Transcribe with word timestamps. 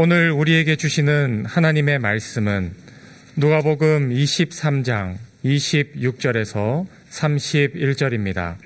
오늘 0.00 0.30
우리에게 0.30 0.76
주시는 0.76 1.44
하나님의 1.44 1.98
말씀은 1.98 2.70
누가복음 3.34 4.10
23장 4.10 5.16
26절에서 5.44 6.86
31절입니다. 7.10 8.58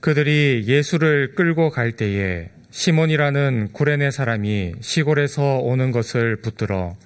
그들이 0.00 0.64
예수를 0.66 1.34
끌고 1.34 1.68
갈 1.68 1.92
때에 1.92 2.48
시몬이라는 2.70 3.68
구레네 3.74 4.10
사람이 4.10 4.76
시골에서 4.80 5.58
오는 5.58 5.90
것을 5.90 6.36
붙들어 6.36 6.96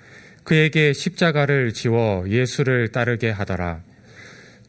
그에게 0.44 0.92
십자가를 0.92 1.72
지워 1.72 2.24
예수를 2.28 2.92
따르게 2.92 3.30
하더라. 3.30 3.80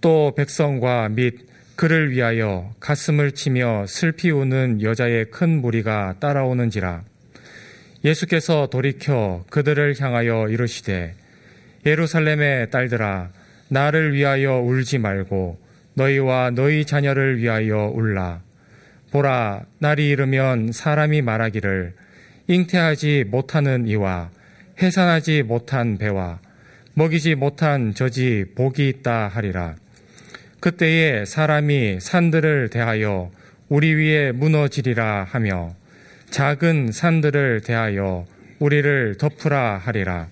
또 0.01 0.33
백성과 0.35 1.07
및 1.09 1.35
그를 1.75 2.09
위하여 2.09 2.73
가슴을 2.79 3.33
치며 3.33 3.85
슬피 3.87 4.31
우는 4.31 4.81
여자의 4.81 5.29
큰 5.29 5.61
무리가 5.61 6.15
따라오는지라. 6.19 7.10
예수께서 8.03 8.67
돌이켜 8.67 9.43
그들을 9.49 9.95
향하여 9.99 10.47
이르시되 10.49 11.13
예루살렘의 11.85 12.69
딸들아 12.69 13.29
나를 13.69 14.13
위하여 14.13 14.59
울지 14.59 14.97
말고 14.97 15.59
너희와 15.93 16.51
너희 16.51 16.85
자녀를 16.85 17.37
위하여 17.37 17.91
울라. 17.93 18.41
보라, 19.11 19.65
날이 19.79 20.09
이르면 20.09 20.71
사람이 20.71 21.21
말하기를 21.21 21.93
잉태하지 22.47 23.25
못하는 23.27 23.87
이와 23.87 24.29
해산하지 24.81 25.43
못한 25.43 25.97
배와 25.97 26.39
먹이지 26.93 27.35
못한 27.35 27.93
저지 27.93 28.45
복이 28.55 28.87
있다 28.87 29.27
하리라. 29.27 29.75
그때에 30.59 31.25
사람이 31.25 31.99
산들을 31.99 32.69
대하여 32.69 33.31
우리 33.69 33.93
위에 33.93 34.31
무너지리라 34.31 35.27
하며 35.29 35.75
작은 36.31 36.93
산들을 36.93 37.61
대하여 37.61 38.25
우리를 38.59 39.17
덮으라 39.17 39.77
하리라. 39.77 40.27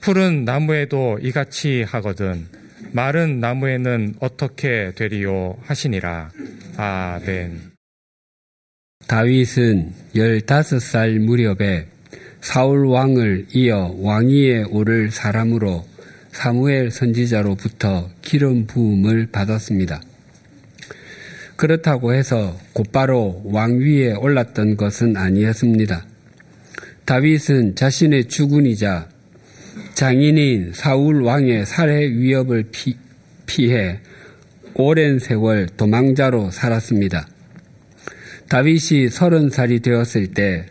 푸른 0.00 0.44
나무에도 0.44 1.18
이같이 1.20 1.82
하거든 1.82 2.46
마른 2.92 3.40
나무에는 3.40 4.14
어떻게 4.20 4.92
되리요 4.94 5.58
하시니라. 5.62 6.30
아멘. 6.76 7.72
다윗은 9.08 9.92
15살 10.14 11.18
무렵에 11.18 11.88
사울 12.40 12.86
왕을 12.86 13.46
이어 13.52 13.96
왕위에 13.98 14.64
오를 14.70 15.10
사람으로 15.10 15.84
사무엘 16.30 16.92
선지자로부터 16.92 18.10
기름 18.22 18.66
부음을 18.66 19.26
받았습니다. 19.32 20.00
그렇다고 21.56 22.12
해서 22.12 22.58
곧바로 22.72 23.42
왕위에 23.44 24.12
올랐던 24.12 24.76
것은 24.76 25.16
아니었습니다. 25.16 26.06
다윗은 27.04 27.76
자신의 27.76 28.26
주군이자 28.26 29.08
장인인 29.94 30.72
사울 30.74 31.22
왕의 31.22 31.66
살해 31.66 32.08
위협을 32.08 32.64
피, 32.70 32.96
피해 33.46 34.00
오랜 34.74 35.18
세월 35.18 35.68
도망자로 35.76 36.50
살았습니다. 36.50 37.26
다윗이 38.48 39.08
서른 39.08 39.48
살이 39.48 39.80
되었을 39.80 40.28
때 40.34 40.66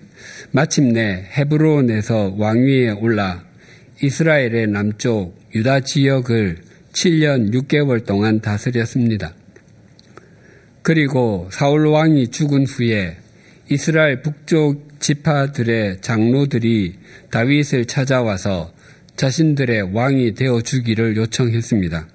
마침내 0.52 1.28
헤브론에서 1.38 2.36
왕위에 2.38 2.92
올라 2.92 3.44
이스라엘의 4.02 4.68
남쪽 4.68 5.36
유다 5.56 5.82
지역을 5.82 6.58
7년 6.94 7.54
6개월 7.54 8.06
동안 8.06 8.40
다스렸습니다. 8.42 9.34
그리고 10.86 11.50
사울 11.52 11.88
왕이 11.88 12.28
죽은 12.28 12.68
후에 12.68 13.18
이스라엘 13.72 14.22
북쪽 14.22 15.00
지파들의 15.00 16.02
장로들이 16.02 17.00
다윗을 17.32 17.86
찾아와서 17.86 18.72
자신들의 19.16 19.96
왕이 19.96 20.36
되어 20.36 20.62
주기를 20.62 21.18
요청했습니다. 21.18 22.08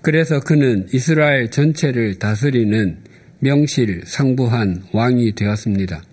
그래서 0.00 0.38
그는 0.38 0.86
이스라엘 0.92 1.50
전체를 1.50 2.20
다스리는 2.20 2.98
명실 3.40 4.02
상부한 4.04 4.84
왕이 4.92 5.32
되었습니다. 5.32 6.04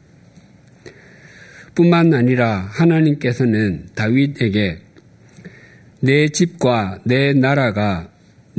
뿐만 1.75 2.15
아니라 2.15 2.67
하나님께서는 2.71 3.89
다윗에게 3.93 4.79
내 5.99 6.29
집과 6.29 7.01
내 7.03 7.33
나라가 7.33 8.08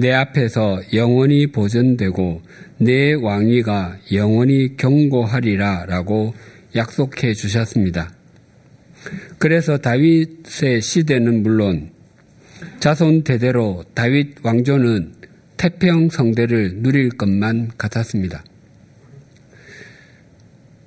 내 0.00 0.12
앞에서 0.12 0.80
영원히 0.94 1.46
보존되고 1.48 2.40
내 2.78 3.12
왕위가 3.12 3.98
영원히 4.12 4.74
경고하리라 4.78 5.84
라고 5.86 6.32
약속해 6.74 7.34
주셨습니다. 7.34 8.10
그래서 9.38 9.76
다윗의 9.76 10.80
시대는 10.80 11.42
물론 11.42 11.90
자손 12.80 13.24
대대로 13.24 13.84
다윗 13.92 14.36
왕조는 14.42 15.12
태평 15.58 16.08
성대를 16.08 16.76
누릴 16.76 17.10
것만 17.10 17.72
같았습니다. 17.76 18.42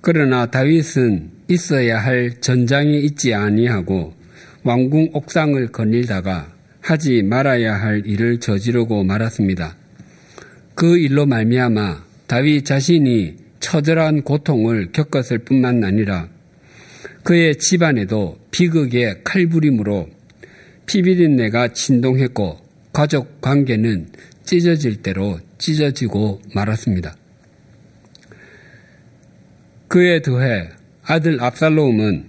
그러나 0.02 0.48
다윗은 0.48 1.30
있어야 1.50 2.00
할 2.00 2.42
전장이 2.42 3.02
있지 3.02 3.36
아니하고 3.36 4.16
왕궁 4.64 5.12
옥상을 5.14 5.68
거닐다가 5.68 6.53
하지 6.84 7.24
말아야 7.24 7.82
할 7.82 8.04
일을 8.06 8.42
저지르고 8.42 9.06
말았습니다. 9.06 9.78
그 10.76 10.98
일로 10.98 11.26
말미암아 11.26 12.04
다윗 12.28 12.66
자신이 12.66 13.38
처절한 13.62 14.24
고통을 14.24 14.92
겪었을 14.92 15.40
뿐만 15.40 15.82
아니라 15.86 16.28
그의 17.24 17.56
집안에도 17.56 18.38
비극의 18.52 19.22
칼부림으로 19.24 20.10
피비린내가 20.86 21.70
진동했고 21.70 22.60
가족 22.92 23.40
관계는 23.40 24.10
찢어질 24.44 25.02
대로 25.02 25.40
찢어지고 25.58 26.42
말았습니다. 26.54 27.16
그에 29.88 30.22
더해 30.22 30.70
아들 31.06 31.42
압살롬은 31.42 32.26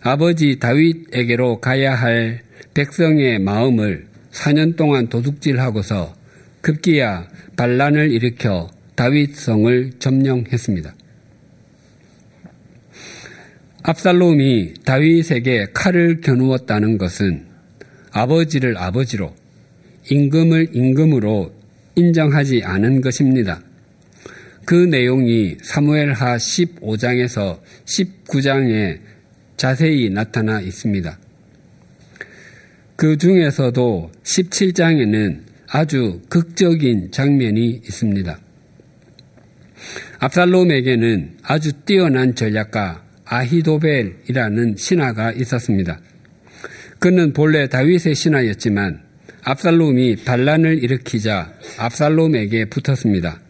아버지 0.00 0.58
다윗에게로 0.58 1.60
가야 1.60 1.94
할 1.94 2.40
백성의 2.74 3.38
마음을 3.38 4.06
4년 4.30 4.76
동안 4.76 5.08
도둑질하고서 5.08 6.14
급기야 6.62 7.28
반란을 7.56 8.10
일으켜 8.10 8.70
다윗성을 8.94 9.92
점령했습니다. 9.98 10.94
압살롬이 13.82 14.74
다윗에게 14.84 15.68
칼을 15.74 16.20
겨누었다는 16.20 16.98
것은 16.98 17.46
아버지를 18.12 18.78
아버지로 18.78 19.34
임금을 20.10 20.70
임금으로 20.72 21.52
인정하지 21.96 22.62
않은 22.64 23.00
것입니다. 23.00 23.60
그 24.64 24.74
내용이 24.74 25.56
사무엘하 25.62 26.36
15장에서 26.36 27.60
19장에 27.84 29.00
자세히 29.56 30.08
나타나 30.10 30.60
있습니다. 30.60 31.18
그 33.02 33.18
중에서도 33.18 34.12
17장에는 34.22 35.40
아주 35.66 36.20
극적인 36.28 37.10
장면이 37.10 37.80
있습니다. 37.84 38.38
압살롬에게는 40.20 41.38
아주 41.42 41.72
뛰어난 41.84 42.36
전략가 42.36 43.02
아히도벨이라는 43.24 44.76
신하가 44.76 45.32
있었습니다. 45.32 46.00
그는 47.00 47.32
본래 47.32 47.68
다윗의 47.68 48.14
신하였지만 48.14 49.00
압살롬이 49.42 50.18
반란을 50.24 50.84
일으키자 50.84 51.54
압살롬에게 51.78 52.66
붙었습니다. 52.66 53.40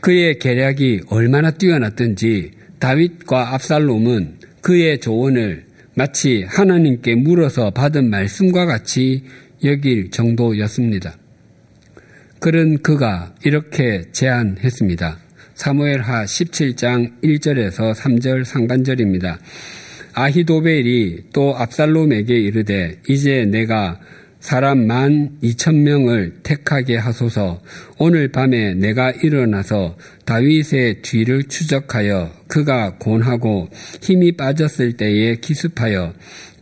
그의 0.00 0.38
계략이 0.38 1.00
얼마나 1.08 1.50
뛰어났든지 1.50 2.52
다윗과 2.78 3.54
압살롬은 3.54 4.38
그의 4.60 5.00
조언을 5.00 5.71
마치 5.94 6.44
하나님께 6.48 7.16
물어서 7.16 7.70
받은 7.70 8.08
말씀과 8.08 8.64
같이 8.64 9.24
여길 9.62 10.10
정도였습니다. 10.10 11.18
그런 12.40 12.78
그가 12.78 13.34
이렇게 13.44 14.04
제안했습니다. 14.10 15.18
사무엘하 15.54 16.24
17장 16.24 17.20
1절에서 17.22 17.94
3절 17.94 18.44
상반절입니다. 18.44 19.38
아히도벨이 20.14 21.30
또 21.32 21.56
압살롬에게 21.56 22.34
이르되 22.34 22.98
이제 23.08 23.44
내가 23.44 24.00
사람 24.42 24.88
만 24.88 25.38
이천 25.40 25.84
명을 25.84 26.40
택하게 26.42 26.96
하소서 26.96 27.62
오늘 27.96 28.26
밤에 28.32 28.74
내가 28.74 29.12
일어나서 29.12 29.96
다윗의 30.24 31.02
뒤를 31.02 31.44
추적하여 31.44 32.28
그가 32.48 32.96
곤하고 32.98 33.68
힘이 34.02 34.32
빠졌을 34.32 34.94
때에 34.94 35.36
기습하여 35.36 36.12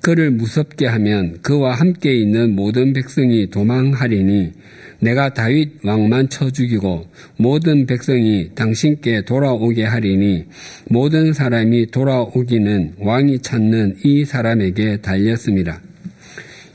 그를 0.02 0.30
무섭게 0.30 0.86
하면 0.88 1.38
그와 1.40 1.74
함께 1.74 2.14
있는 2.14 2.54
모든 2.54 2.92
백성이 2.92 3.48
도망하리니 3.48 4.52
내가 5.00 5.32
다윗 5.32 5.82
왕만 5.82 6.28
쳐 6.28 6.50
죽이고 6.50 7.06
모든 7.38 7.86
백성이 7.86 8.50
당신께 8.54 9.22
돌아오게 9.22 9.84
하리니 9.84 10.44
모든 10.90 11.32
사람이 11.32 11.92
돌아오기는 11.92 12.96
왕이 12.98 13.38
찾는 13.38 14.00
이 14.04 14.26
사람에게 14.26 14.98
달렸습니다. 14.98 15.80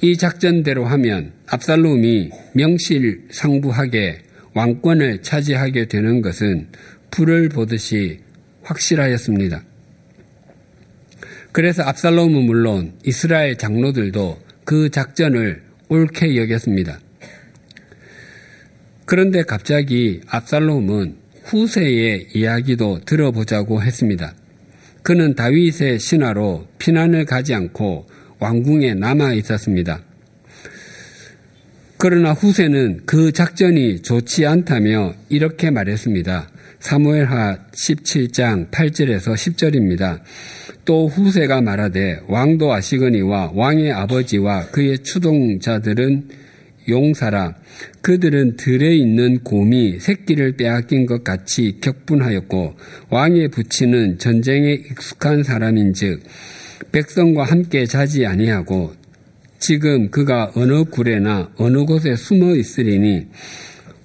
이 0.02 0.18
작전대로 0.18 0.86
하면 0.86 1.34
압살롬이 1.48 2.30
명실상부하게 2.54 4.20
왕권을 4.54 5.22
차지하게 5.22 5.88
되는 5.88 6.22
것은 6.22 6.68
불을 7.12 7.50
보듯이 7.50 8.20
확실하였습니다. 8.64 9.64
그래서 11.52 11.84
압살롬은 11.84 12.44
물론 12.44 12.94
이스라엘 13.06 13.58
장로들도 13.58 14.42
그 14.66 14.90
작전을 14.90 15.64
옳게 15.88 16.36
여겼습니다. 16.36 17.00
그런데 19.06 19.44
갑자기 19.44 20.22
압살롬은 20.28 21.18
후세의 21.44 22.30
이야기도 22.34 23.00
들어보자고 23.06 23.84
했습니다. 23.84 24.34
그는 25.04 25.36
다윗의 25.36 26.00
신하로 26.00 26.68
피난을 26.80 27.26
가지 27.26 27.54
않고 27.54 28.08
왕궁에 28.46 28.94
남아 28.94 29.34
있었습니다. 29.34 30.02
그러나 31.98 32.34
후세는 32.34 33.02
그 33.08 33.32
작전이 33.32 34.04
좋지 34.04 34.46
않다며 34.46 35.16
이렇게 35.30 35.72
말했습니다. 35.72 36.50
사무엘하 36.80 37.58
17장 37.72 38.70
8절에서 38.70 39.34
10절입니다. 39.34 40.20
또 40.84 41.08
후세가 41.08 41.62
말하되 41.62 42.22
왕도 42.28 42.72
아시거니와 42.72 43.54
왕의 43.56 43.92
아버지와 43.92 44.68
그의 44.68 45.00
추동자들은 45.00 46.30
용사라 46.88 47.56
그들은 48.04 48.58
들에 48.58 48.96
있는 48.96 49.44
곰이 49.44 50.00
새끼를 50.00 50.56
빼앗긴 50.56 51.08
것 51.08 51.24
같이 51.24 51.80
격분하였고 51.82 52.76
왕의 53.10 53.48
부친은 53.48 54.20
전쟁에 54.20 54.74
익숙한 54.74 55.42
사람인즉 55.42 56.22
백성과 56.92 57.44
함께 57.44 57.86
자지 57.86 58.26
아니하고 58.26 58.94
지금 59.60 60.10
그가 60.12 60.52
어느 60.56 60.84
굴에나 60.84 61.52
어느 61.58 61.86
곳에 61.86 62.16
숨어 62.16 62.56
있으리니 62.56 63.28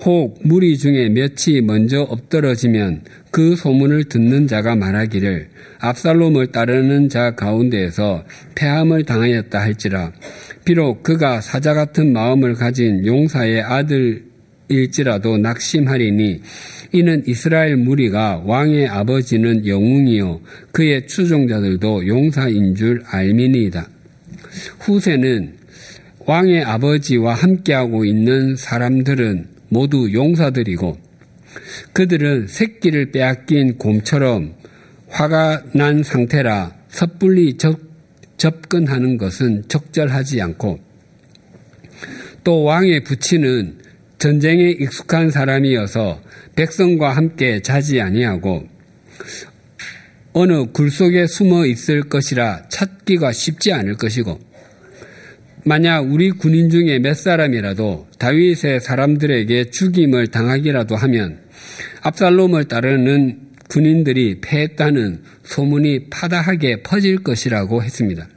혹 0.05 0.38
무리 0.43 0.78
중에 0.78 1.11
몇이 1.11 1.61
먼저 1.62 2.00
엎드러지면 2.02 3.02
그 3.31 3.55
소문을 3.55 4.05
듣는 4.05 4.46
자가 4.46 4.75
말하기를 4.75 5.49
압살롬을 5.78 6.49
따르는 6.49 7.08
자 7.08 7.34
가운데에서 7.34 8.25
패함을 8.55 9.05
당하였다 9.05 9.61
할지라. 9.61 10.12
비록 10.64 11.02
그가 11.02 11.40
사자 11.40 11.75
같은 11.75 12.12
마음을 12.12 12.55
가진 12.55 13.05
용사의 13.05 13.62
아들일지라도 13.62 15.38
낙심하리니 15.38 16.43
이는 16.92 17.22
이스라엘 17.26 17.76
무리가 17.76 18.42
왕의 18.44 18.88
아버지는 18.88 19.66
영웅이요 19.66 20.40
그의 20.72 21.06
추종자들도 21.06 22.06
용사인 22.06 22.75
줄 22.75 23.02
알미니이다. 23.06 23.88
후세는 24.81 25.54
왕의 26.26 26.64
아버지와 26.64 27.34
함께하고 27.34 28.04
있는 28.04 28.56
사람들은 28.56 29.46
모두 29.69 30.12
용사들이고 30.12 30.98
그들은 31.92 32.48
새끼를 32.48 33.12
빼앗긴 33.12 33.78
곰처럼 33.78 34.54
화가 35.08 35.64
난 35.75 36.02
상태라 36.02 36.75
섣불리 36.88 37.56
접, 37.56 37.78
접근하는 38.37 39.16
것은 39.16 39.64
적절하지 39.69 40.40
않고 40.42 40.81
또 42.42 42.64
왕의 42.64 43.04
부친은 43.04 43.78
전쟁에 44.19 44.70
익숙한 44.70 45.31
사람이어서 45.31 46.20
백성과 46.61 47.17
함께 47.17 47.62
자지 47.62 48.03
아니하고 48.03 48.69
어느 50.35 50.67
굴 50.73 50.91
속에 50.91 51.27
숨어 51.27 51.65
있을 51.65 52.03
것이라 52.03 52.69
찾기가 52.69 53.33
쉽지 53.33 53.73
않을 53.73 53.95
것이고 53.95 54.39
만약 55.65 56.01
우리 56.01 56.31
군인 56.31 56.69
중에 56.69 56.99
몇 56.99 57.15
사람이라도 57.15 58.09
다윗의 58.19 58.81
사람들에게 58.81 59.71
죽임을 59.71 60.27
당하기라도 60.27 60.97
하면 60.97 61.41
압살롬을 62.03 62.65
따르는 62.67 63.41
군인들이 63.71 64.43
패했다는 64.43 65.23
소문이 65.45 66.11
파다하게 66.11 66.83
퍼질 66.83 67.23
것이라고 67.23 67.83
했습니다. 67.83 68.29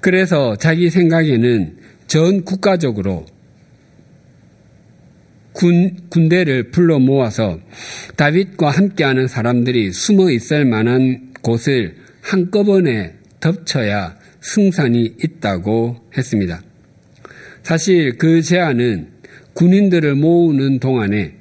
그래서 0.00 0.56
자기 0.56 0.88
생각에는 0.88 1.76
전 2.06 2.44
국가적으로 2.44 3.26
군, 5.58 5.96
군대를 6.08 6.70
불러 6.70 7.00
모아서 7.00 7.58
다윗과 8.14 8.70
함께하는 8.70 9.26
사람들이 9.26 9.90
숨어 9.90 10.30
있을 10.30 10.64
만한 10.64 11.32
곳을 11.42 11.96
한꺼번에 12.20 13.14
덮쳐야 13.40 14.16
승산이 14.40 15.16
있다고 15.20 15.96
했습니다. 16.16 16.62
사실 17.64 18.18
그 18.18 18.40
제안은 18.40 19.08
군인들을 19.54 20.14
모으는 20.14 20.78
동안에 20.78 21.34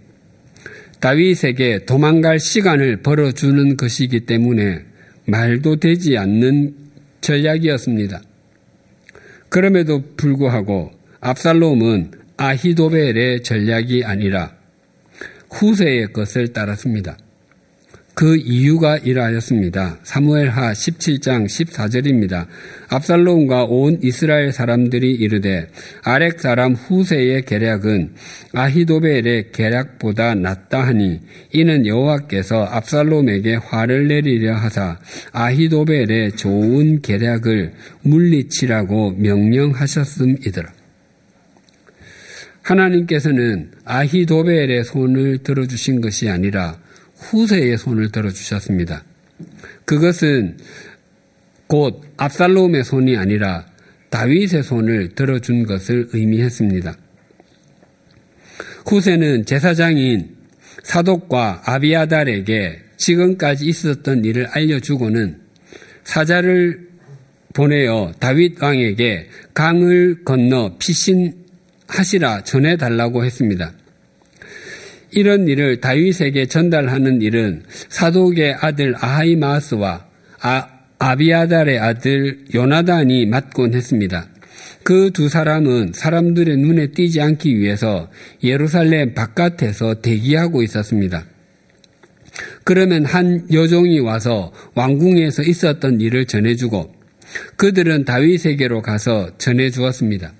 다윗에게 0.99 1.85
도망갈 1.85 2.39
시간을 2.39 3.03
벌어주는 3.03 3.77
것이기 3.77 4.21
때문에 4.21 4.79
말도 5.25 5.75
되지 5.75 6.17
않는 6.17 6.73
전략이었습니다. 7.21 8.23
그럼에도 9.49 10.01
불구하고 10.17 10.89
압살롬은 11.21 12.25
아히도벨의 12.37 13.43
전략이 13.43 14.03
아니라 14.05 14.55
후세의 15.49 16.13
것을 16.13 16.53
따랐습니다. 16.53 17.17
그 18.13 18.35
이유가 18.35 18.97
이러하였습니다. 18.97 19.99
사무엘하 20.01 20.73
17장 20.73 21.45
14절입니다. 21.45 22.47
압살롬과 22.89 23.65
온 23.65 23.99
이스라엘 24.01 24.51
사람들이 24.51 25.13
이르되 25.13 25.67
아렉 26.03 26.39
사람 26.39 26.73
후세의 26.73 27.43
계략은 27.43 28.15
아히도벨의 28.53 29.51
계략보다 29.51 30.33
낫다 30.33 30.87
하니 30.87 31.19
이는 31.53 31.85
여호와께서 31.85 32.63
압살롬에게 32.63 33.53
화를 33.55 34.07
내리려 34.07 34.55
하사 34.55 34.97
아히도벨의 35.31 36.37
좋은 36.37 37.03
계략을 37.03 37.73
물리치라고 38.01 39.11
명령하셨음이더라. 39.11 40.76
하나님께서는 42.67 43.71
아히도벨의 43.85 44.83
손을 44.83 45.37
들어주신 45.39 46.01
것이 46.01 46.29
아니라 46.29 46.77
후세의 47.15 47.77
손을 47.77 48.11
들어주셨습니다. 48.11 49.03
그것은 49.85 50.57
곧 51.67 52.01
압살롬의 52.17 52.83
손이 52.83 53.15
아니라 53.15 53.65
다윗의 54.09 54.63
손을 54.63 55.15
들어준 55.15 55.65
것을 55.65 56.09
의미했습니다. 56.11 56.95
후세는 58.85 59.45
제사장인 59.45 60.35
사독과 60.83 61.63
아비아달에게 61.65 62.79
지금까지 62.97 63.65
있었던 63.65 64.25
일을 64.25 64.47
알려주고는 64.47 65.39
사자를 66.03 66.87
보내어 67.53 68.13
다윗 68.19 68.61
왕에게 68.61 69.27
강을 69.53 70.23
건너 70.23 70.77
피신 70.79 71.46
하시라 71.87 72.43
전해 72.43 72.77
달라고 72.77 73.23
했습니다. 73.25 73.73
이런 75.11 75.47
일을 75.47 75.79
다윗에게 75.79 76.47
전달하는 76.47 77.21
일은 77.21 77.63
사독의 77.89 78.57
아들 78.59 78.93
아하이마스와 78.97 80.05
아, 80.41 80.67
아비아달의 80.99 81.79
아들 81.79 82.45
요나단이 82.53 83.25
맡곤 83.25 83.73
했습니다. 83.73 84.27
그 84.83 85.11
두 85.11 85.27
사람은 85.27 85.91
사람들의 85.93 86.57
눈에 86.57 86.87
띄지 86.91 87.19
않기 87.19 87.57
위해서 87.57 88.09
예루살렘 88.43 89.13
바깥에서 89.13 89.95
대기하고 89.95 90.63
있었습니다. 90.63 91.25
그러면 92.63 93.03
한 93.03 93.47
여종이 93.51 93.99
와서 93.99 94.53
왕궁에서 94.75 95.43
있었던 95.43 95.99
일을 95.99 96.25
전해주고 96.25 96.93
그들은 97.57 98.05
다윗에게로 98.05 98.81
가서 98.81 99.37
전해주었습니다. 99.37 100.33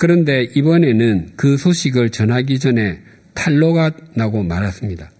그런데 0.00 0.44
이번에는 0.54 1.32
그 1.36 1.58
소식을 1.58 2.08
전하기 2.08 2.58
전에 2.58 3.02
탈로가 3.34 3.90
나고 4.14 4.42
말았습니다. 4.42 5.10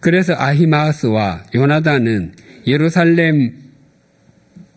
그래서 0.00 0.32
아히마스와 0.38 1.44
요나단은 1.54 2.32
예루살렘 2.66 3.52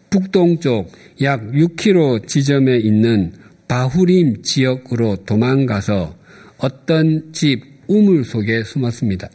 북동쪽 0.09 0.91
약 1.21 1.41
6km 1.53 2.27
지점에 2.27 2.79
있는 2.79 3.31
바후림 3.69 4.43
지역으로 4.43 5.23
도망가서 5.25 6.13
어떤 6.57 7.31
집 7.31 7.63
우물 7.87 8.25
속에 8.25 8.65
숨었습니다. 8.65 9.29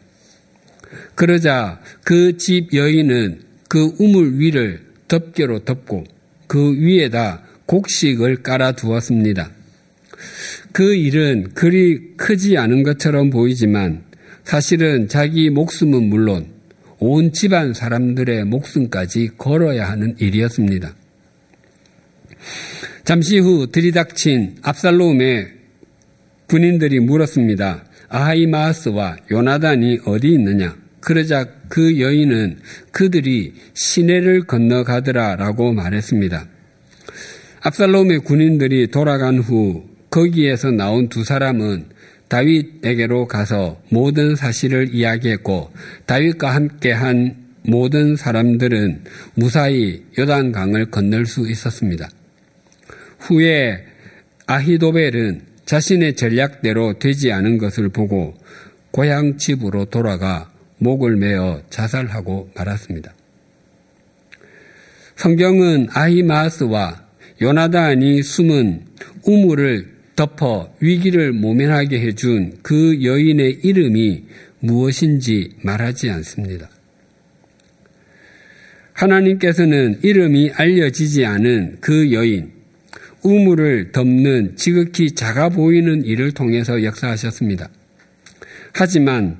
그러자 1.15 1.81
그 2.05 2.37
집 2.37 2.75
여인은 2.75 3.41
그 3.69 3.95
우물 3.99 4.39
위를 4.39 4.83
덮개로 5.09 5.61
덮고 5.61 6.05
그 6.47 6.75
위에다 6.79 7.48
곡식을 7.69 8.43
깔아 8.43 8.73
두었습니다. 8.73 9.51
그 10.73 10.95
일은 10.95 11.51
그리 11.55 12.17
크지 12.17 12.57
않은 12.57 12.83
것처럼 12.83 13.31
보이지만 13.31 14.05
사실은 14.43 15.07
자기 15.09 15.51
목숨은 15.51 16.09
물론 16.09 16.47
온 16.99 17.33
집안 17.33 17.75
사람들의 17.75 18.45
목숨까지 18.47 19.31
걸어야 19.37 19.89
하는 19.91 20.17
일이었습니다. 20.19 20.95
잠시 23.05 23.39
후 23.39 23.71
들이닥친 23.71 24.57
압살롬의 24.63 25.53
군인들이 26.49 27.01
물었습니다. 27.01 27.85
아하이마스와 28.09 29.19
요나단이 29.31 30.01
어디 30.07 30.29
있느냐? 30.29 30.75
그러자 31.01 31.47
그 31.69 32.01
여인은 32.01 32.59
그들이 32.91 33.53
시내를 33.75 34.47
건너가더라 34.47 35.37
라고 35.37 35.73
말했습니다. 35.73 36.58
압살롬의 37.61 38.21
군인들이 38.21 38.91
돌아간 38.91 39.39
후 39.39 39.85
거기에서 40.11 40.71
나온 40.71 41.09
두 41.09 41.25
사람은 41.25 41.87
다윗에게로 42.29 43.27
가서 43.27 43.81
모든 43.89 44.37
사실을 44.37 44.95
이야기했고 44.95 45.71
다윗과 46.07 46.55
함께한 46.55 47.49
모든 47.63 48.17
사람들은 48.17 49.05
무사히 49.35 50.05
요단강을 50.19 50.91
건널 50.91 51.27
수 51.27 51.49
있었습니다. 51.49 52.09
후에 53.19 53.85
아히도벨은 54.47 55.43
자신의 55.67 56.17
전략대로 56.17 56.99
되지 56.99 57.33
않은 57.33 57.59
것을 57.59 57.91
보고 57.91 58.35
고향 58.91 59.37
집으로 59.37 59.87
돌아가 59.87 60.51
목을 60.79 61.17
메어 61.17 61.61
자살하고 61.69 62.51
말았습니다. 62.55 63.13
성경은 65.17 65.89
아히마스와 65.93 67.08
요나단이 67.41 68.23
숨은 68.23 68.83
우물을 69.25 69.99
덮어 70.17 70.75
위기를 70.81 71.33
모면하게 71.33 72.01
해준 72.01 72.59
그 72.63 73.05
여인의 73.05 73.61
이름이 73.63 74.25
무엇인지 74.61 75.51
말하지 75.63 76.11
않습니다. 76.11 76.69
하나님께서는 78.93 80.01
이름이 80.03 80.51
알려지지 80.55 81.25
않은 81.25 81.79
그 81.81 82.13
여인, 82.13 82.51
우물을 83.23 83.93
덮는 83.93 84.57
지극히 84.57 85.13
작아 85.13 85.51
보이는 85.51 86.05
일을 86.05 86.33
통해서 86.33 86.83
역사하셨습니다. 86.83 87.69
하지만 88.73 89.37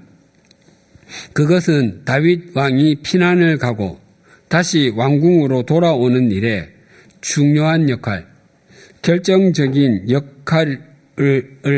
그것은 1.33 2.03
다윗 2.05 2.57
왕이 2.57 2.97
피난을 3.03 3.59
가고 3.59 3.99
다시 4.47 4.93
왕궁으로 4.95 5.65
돌아오는 5.65 6.31
일에 6.31 6.78
중요한 7.21 7.89
역할, 7.89 8.27
결정적인 9.03 10.11
역할을 10.11 10.83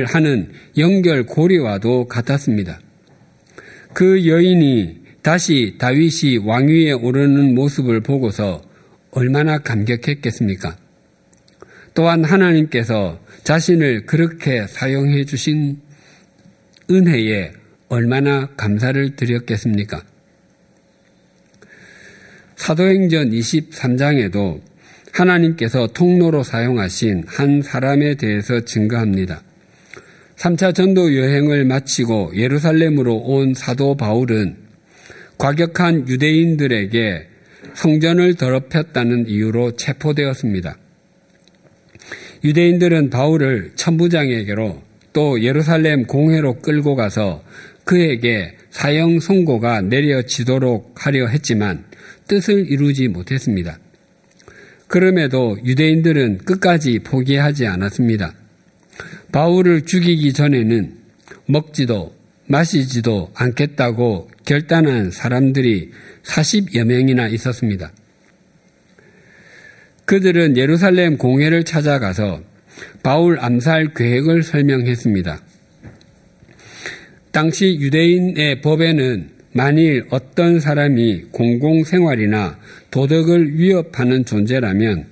하는 0.06 0.52
연결 0.78 1.24
고리와도 1.26 2.06
같았습니다. 2.06 2.80
그 3.92 4.26
여인이 4.26 5.00
다시 5.22 5.76
다윗이 5.78 6.38
왕위에 6.44 6.92
오르는 6.92 7.54
모습을 7.54 8.00
보고서 8.00 8.62
얼마나 9.10 9.58
감격했겠습니까? 9.58 10.76
또한 11.94 12.24
하나님께서 12.24 13.20
자신을 13.42 14.06
그렇게 14.06 14.66
사용해 14.66 15.24
주신 15.24 15.80
은혜에 16.90 17.52
얼마나 17.88 18.46
감사를 18.56 19.16
드렸겠습니까? 19.16 20.02
사도행전 22.56 23.30
23장에도 23.30 24.60
하나님께서 25.12 25.88
통로로 25.88 26.42
사용하신 26.42 27.24
한 27.26 27.62
사람에 27.62 28.14
대해서 28.14 28.60
증거합니다. 28.60 29.42
3차 30.36 30.74
전도 30.74 31.16
여행을 31.16 31.64
마치고 31.64 32.32
예루살렘으로 32.34 33.14
온 33.16 33.54
사도 33.54 33.96
바울은 33.96 34.56
과격한 35.38 36.08
유대인들에게 36.08 37.28
성전을 37.74 38.34
더럽혔다는 38.34 39.28
이유로 39.28 39.76
체포되었습니다. 39.76 40.76
유대인들은 42.42 43.10
바울을 43.10 43.72
천부장에게로 43.74 44.82
또 45.12 45.42
예루살렘 45.42 46.04
공회로 46.06 46.60
끌고 46.60 46.94
가서 46.94 47.42
그에게 47.84 48.56
사형 48.70 49.20
선고가 49.20 49.82
내려지도록 49.82 50.94
하려 50.94 51.26
했지만 51.26 51.84
뜻을 52.28 52.70
이루지 52.70 53.08
못했습니다. 53.08 53.78
그럼에도 54.90 55.56
유대인들은 55.64 56.38
끝까지 56.38 56.98
포기하지 56.98 57.64
않았습니다. 57.68 58.34
바울을 59.30 59.82
죽이기 59.82 60.32
전에는 60.32 60.96
먹지도 61.46 62.12
마시지도 62.48 63.30
않겠다고 63.34 64.28
결단한 64.44 65.12
사람들이 65.12 65.92
40여 66.24 66.82
명이나 66.82 67.28
있었습니다. 67.28 67.92
그들은 70.06 70.56
예루살렘 70.56 71.18
공회를 71.18 71.62
찾아가서 71.62 72.42
바울 73.04 73.38
암살 73.38 73.94
계획을 73.94 74.42
설명했습니다. 74.42 75.40
당시 77.30 77.78
유대인의 77.78 78.60
법에는 78.60 79.39
만일 79.52 80.06
어떤 80.10 80.60
사람이 80.60 81.24
공공생활이나 81.32 82.58
도덕을 82.90 83.58
위협하는 83.58 84.24
존재라면 84.24 85.06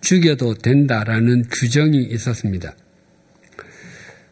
죽여도 0.00 0.54
된다라는 0.54 1.44
규정이 1.50 2.02
있었습니다. 2.04 2.74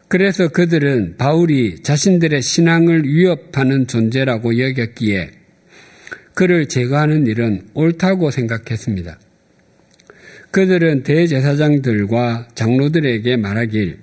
그래서 0.07 0.47
그들은 0.47 1.17
바울이 1.17 1.83
자신들의 1.83 2.41
신앙을 2.41 3.03
위협하는 3.05 3.85
존재라고 3.85 4.57
여겼기에 4.57 5.31
그를 6.33 6.67
제거하는 6.67 7.27
일은 7.27 7.67
옳다고 7.73 8.31
생각했습니다. 8.31 9.19
그들은 10.51 11.03
대제사장들과 11.03 12.47
장로들에게 12.55 13.37
말하길 13.37 13.99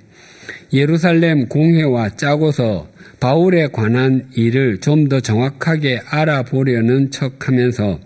예루살렘 0.72 1.48
공회와 1.48 2.10
짜고서 2.10 2.88
바울에 3.20 3.68
관한 3.68 4.28
일을 4.34 4.78
좀 4.80 5.08
더 5.08 5.20
정확하게 5.20 6.00
알아보려는 6.06 7.10
척 7.10 7.46
하면서 7.48 8.00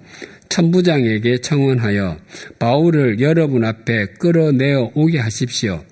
천부장에게 0.51 1.39
청원하여 1.41 2.19
바울을 2.59 3.21
여러분 3.21 3.65
앞에 3.65 4.07
끌어내어 4.19 4.93
오게 4.95 5.19
하십시오. 5.19 5.85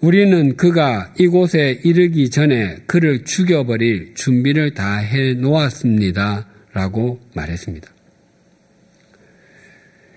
우리는 0.00 0.56
그가 0.56 1.14
이곳에 1.18 1.80
이르기 1.84 2.28
전에 2.30 2.78
그를 2.86 3.24
죽여버릴 3.24 4.14
준비를 4.14 4.74
다 4.74 4.98
해 4.98 5.34
놓았습니다. 5.34 6.46
라고 6.72 7.20
말했습니다. 7.34 7.88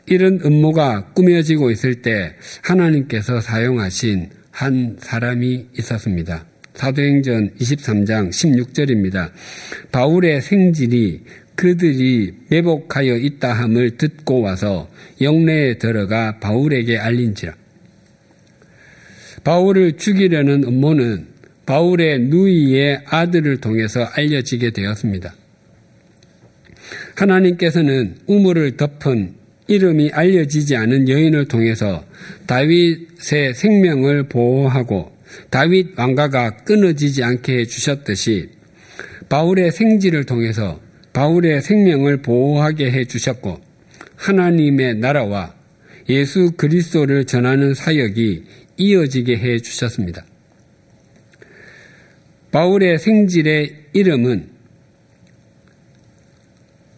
이런 0.08 0.39
음모가 0.44 1.12
꾸며지고 1.13 1.70
있을 1.72 2.01
때 2.01 2.36
하나님께서 2.63 3.41
사용하신 3.41 4.29
한 4.51 4.98
사람이 5.00 5.67
있었습니다. 5.77 6.46
사도행전 6.77 7.55
23장 7.60 8.29
16절입니다. 8.29 9.31
바울의 9.91 10.41
생질이 10.41 11.22
그들이 11.55 12.34
매복하여 12.50 13.15
있다 13.15 13.51
함을 13.51 13.98
듣고 13.98 14.41
와서 14.41 14.88
영내에 15.19 15.79
들어가 15.79 16.38
바울에게 16.39 17.00
알린지라. 17.00 17.53
바울을 19.43 19.98
죽이려는 19.98 20.63
음모는 20.65 21.27
바울의 21.65 22.19
누이의 22.19 23.01
아들을 23.05 23.57
통해서 23.57 24.03
알려지게 24.03 24.69
되었습니다. 24.69 25.34
하나님께서는 27.15 28.17
우물을 28.27 28.77
덮은 28.77 29.34
이름이 29.67 30.12
알려지지 30.12 30.75
않은 30.75 31.10
여인을 31.10 31.48
통해서 31.48 32.05
다윗의 32.46 33.55
생명을 33.55 34.29
보호하고 34.29 35.16
다윗 35.50 35.98
왕가가 35.98 36.58
끊어지지 36.58 37.24
않게 37.24 37.60
해주셨듯이 37.60 38.50
바울의 39.29 39.72
생지를 39.72 40.25
통해서 40.25 40.79
바울의 41.13 41.62
생명을 41.62 42.22
보호하게 42.22 42.91
해주셨고 42.91 43.60
하나님의 44.15 44.96
나라와 44.96 45.56
예수 46.10 46.51
그리스도를 46.56 47.25
전하는 47.25 47.74
사역이 47.74 48.44
이어지게 48.77 49.38
해 49.38 49.60
주셨습니다. 49.60 50.25
바울의 52.51 53.00
생질의 53.00 53.86
이름은 53.94 54.50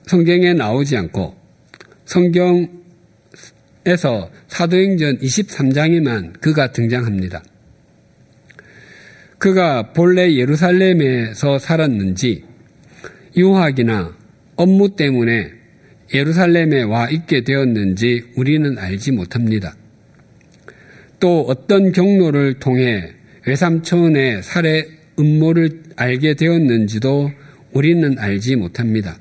성경에 0.05 0.53
나오지 0.53 0.97
않고 0.97 1.35
성경에서 2.05 2.69
사도행전 4.47 5.19
23장에만 5.19 6.39
그가 6.39 6.71
등장합니다. 6.71 7.43
그가 9.39 9.93
본래 9.93 10.35
예루살렘에서 10.35 11.59
살았는지 11.59 12.43
유학이나 13.37 14.13
업무 14.57 14.95
때문에 14.97 15.51
예루살렘에 16.13 16.81
와 16.83 17.09
있게 17.09 17.45
되었는지 17.45 18.33
우리는 18.35 18.77
알지 18.77 19.13
못합니다. 19.13 19.75
또 21.21 21.45
어떤 21.47 21.93
경로를 21.93 22.55
통해 22.55 23.13
외삼촌의 23.47 24.43
살해 24.43 24.85
음모를 25.17 25.83
알게 25.95 26.33
되었는지도 26.33 27.31
우리는 27.71 28.19
알지 28.19 28.57
못합니다. 28.57 29.17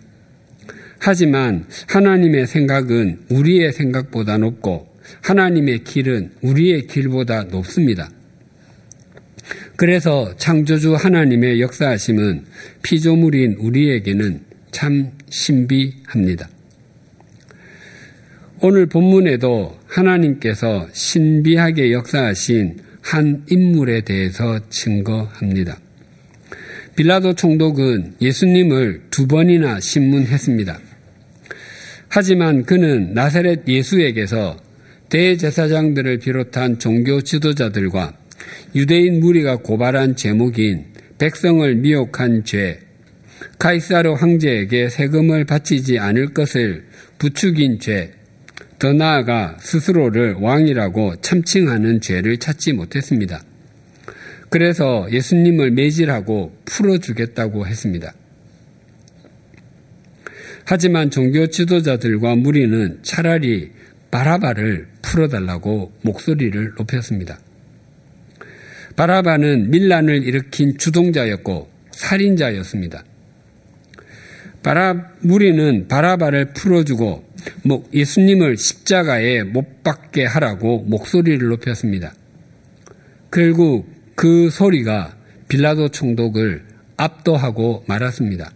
하지만 0.99 1.67
하나님의 1.89 2.49
생각은 2.49 3.21
우리의 3.31 3.73
생각보다 3.73 4.37
높고 4.39 4.89
하나님의 5.23 5.85
길은 5.85 6.33
우리의 6.43 6.89
길보다 6.89 7.45
높습니다. 7.45 8.11
그래서 9.79 10.35
창조주 10.39 10.97
하나님의 10.97 11.61
역사하심은 11.61 12.47
피조물인 12.83 13.59
우리에게는 13.61 14.41
참 14.73 15.13
신비합니다. 15.31 16.49
오늘 18.61 18.87
본문에도 18.87 19.79
하나님께서 19.87 20.89
신비하게 20.93 21.93
역사하신 21.93 22.79
한 23.03 23.45
인물에 23.49 24.01
대해서 24.01 24.59
증거합니다. 24.69 25.79
빌라도 26.97 27.37
총독은 27.37 28.17
예수님을 28.21 29.03
두 29.11 29.29
번이나 29.29 29.79
신문했습니다. 29.79 30.77
하지만 32.09 32.65
그는 32.65 33.15
나사렛 33.15 33.69
예수에게서 33.69 34.57
대제사장들을 35.09 36.19
비롯한 36.19 36.81
종교 36.81 37.21
지도자들과 37.21 38.19
유대인 38.75 39.21
무리가 39.21 39.57
고발한 39.57 40.17
제목인 40.17 40.87
백성을 41.19 41.75
미혹한 41.75 42.45
죄, 42.45 42.81
카이사르 43.59 44.13
황제에게 44.13 44.89
세금을 44.89 45.45
바치지 45.45 45.99
않을 45.99 46.35
것을 46.35 46.85
부추긴 47.19 47.81
죄, 47.81 48.13
더 48.79 48.93
나아가 48.93 49.57
스스로를 49.61 50.35
왕이라고 50.35 51.17
참칭하는 51.21 52.01
죄를 52.01 52.39
찾지 52.39 52.75
못했습니다. 52.75 53.43
그래서 54.51 55.07
예수님을 55.11 55.73
매질하고 55.73 56.57
풀어주겠다고 56.65 57.67
했습니다. 57.67 58.15
하지만 60.65 61.11
종교 61.11 61.47
지도자들과 61.49 62.37
무리는 62.37 62.99
차라리 63.03 63.73
바라바를 64.11 64.89
풀어달라고 65.03 65.93
목소리를 66.03 66.75
높였습니다. 66.77 67.39
바라바는 68.99 69.71
밀란을 69.71 70.25
일으킨 70.25 70.77
주동자였고 70.77 71.71
살인자였습니다. 71.93 73.05
바라, 74.65 75.13
무리는 75.21 75.87
바라바를 75.87 76.53
풀어주고 76.53 77.25
예수님을 77.95 78.57
십자가에 78.57 79.45
못 79.45 79.85
박게 79.85 80.25
하라고 80.25 80.81
목소리를 80.81 81.47
높였습니다. 81.47 82.13
결국 83.31 83.87
그 84.17 84.51
소리가 84.51 85.15
빌라도 85.47 85.91
총독을 85.91 86.65
압도하고 86.97 87.85
말았습니다. 87.87 88.51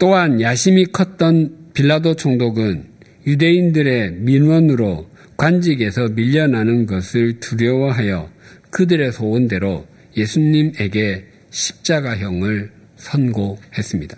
또한 0.00 0.40
야심이 0.40 0.86
컸던 0.86 1.70
빌라도 1.72 2.16
총독은 2.16 2.87
유대인들의 3.28 4.12
민원으로 4.12 5.06
관직에서 5.36 6.08
밀려나는 6.08 6.86
것을 6.86 7.40
두려워하여 7.40 8.30
그들의 8.70 9.12
소원대로 9.12 9.86
예수님에게 10.16 11.26
십자가형을 11.50 12.70
선고했습니다. 12.96 14.16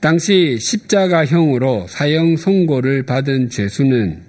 당시 0.00 0.58
십자가형으로 0.60 1.86
사형 1.88 2.36
선고를 2.36 3.04
받은 3.04 3.48
죄수는 3.48 4.22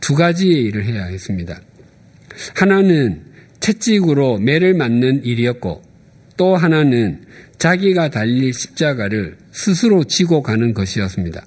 두 0.00 0.14
가지의 0.14 0.64
일을 0.64 0.84
해야 0.84 1.06
했습니다. 1.06 1.60
하나는 2.54 3.22
채찍으로 3.60 4.38
매를 4.38 4.74
맞는 4.74 5.24
일이었고 5.24 5.82
또 6.36 6.56
하나는 6.56 7.22
자기가 7.64 8.10
달릴 8.10 8.52
십자가를 8.52 9.38
스스로 9.50 10.04
지고 10.04 10.42
가는 10.42 10.74
것이었습니다. 10.74 11.46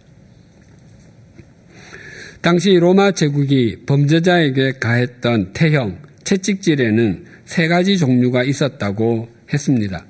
당시 2.42 2.74
로마 2.74 3.12
제국이 3.12 3.84
범죄자에게 3.86 4.80
가했던 4.80 5.54
태형, 5.54 6.00
채찍질에는 6.24 7.26
세 7.46 7.68
가지 7.68 8.00
종류가 8.00 8.46
있었다고 8.46 9.30
했습니다. 9.54 10.08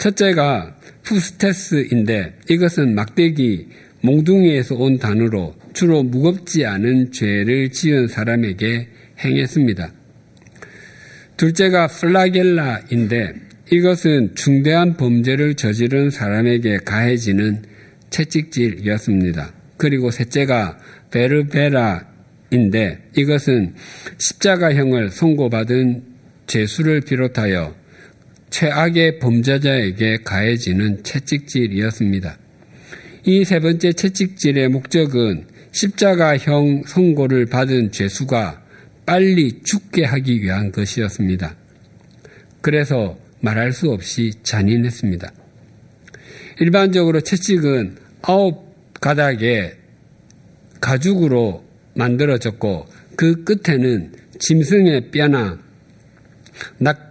첫째가 0.00 0.76
푸스테스인데 1.04 2.38
이것은 2.50 2.96
막대기, 2.96 3.68
몽둥이에서 4.00 4.74
온 4.74 4.98
단어로 4.98 5.54
주로 5.72 6.02
무겁지 6.02 6.66
않은 6.66 7.12
죄를 7.12 7.70
지은 7.70 8.08
사람에게 8.08 8.88
행했습니다. 9.20 9.92
둘째가 11.36 11.86
플라겔라인데 11.86 13.47
이것은 13.70 14.34
중대한 14.34 14.96
범죄를 14.96 15.54
저지른 15.54 16.10
사람에게 16.10 16.78
가해지는 16.78 17.62
채찍질이었습니다. 18.10 19.52
그리고 19.76 20.10
셋째가 20.10 20.78
베르베라인데 21.10 22.98
이것은 23.16 23.74
십자가형을 24.18 25.10
선고받은 25.10 26.02
죄수를 26.46 27.02
비롯하여 27.02 27.74
최악의 28.50 29.18
범죄자에게 29.18 30.18
가해지는 30.24 31.02
채찍질이었습니다. 31.02 32.38
이 33.26 33.44
세 33.44 33.60
번째 33.60 33.92
채찍질의 33.92 34.68
목적은 34.70 35.44
십자가형 35.72 36.84
선고를 36.86 37.44
받은 37.46 37.92
죄수가 37.92 38.62
빨리 39.04 39.60
죽게 39.62 40.04
하기 40.04 40.40
위한 40.42 40.72
것이었습니다. 40.72 41.54
그래서 42.62 43.18
말할 43.40 43.72
수 43.72 43.90
없이 43.90 44.32
잔인했습니다. 44.42 45.32
일반적으로 46.60 47.20
채찍은 47.20 47.96
아홉 48.22 48.74
가닥의 49.00 49.76
가죽으로 50.80 51.64
만들어졌고 51.94 52.86
그 53.16 53.44
끝에는 53.44 54.12
짐승의 54.38 55.10
뼈나 55.10 55.58
납 56.78 57.08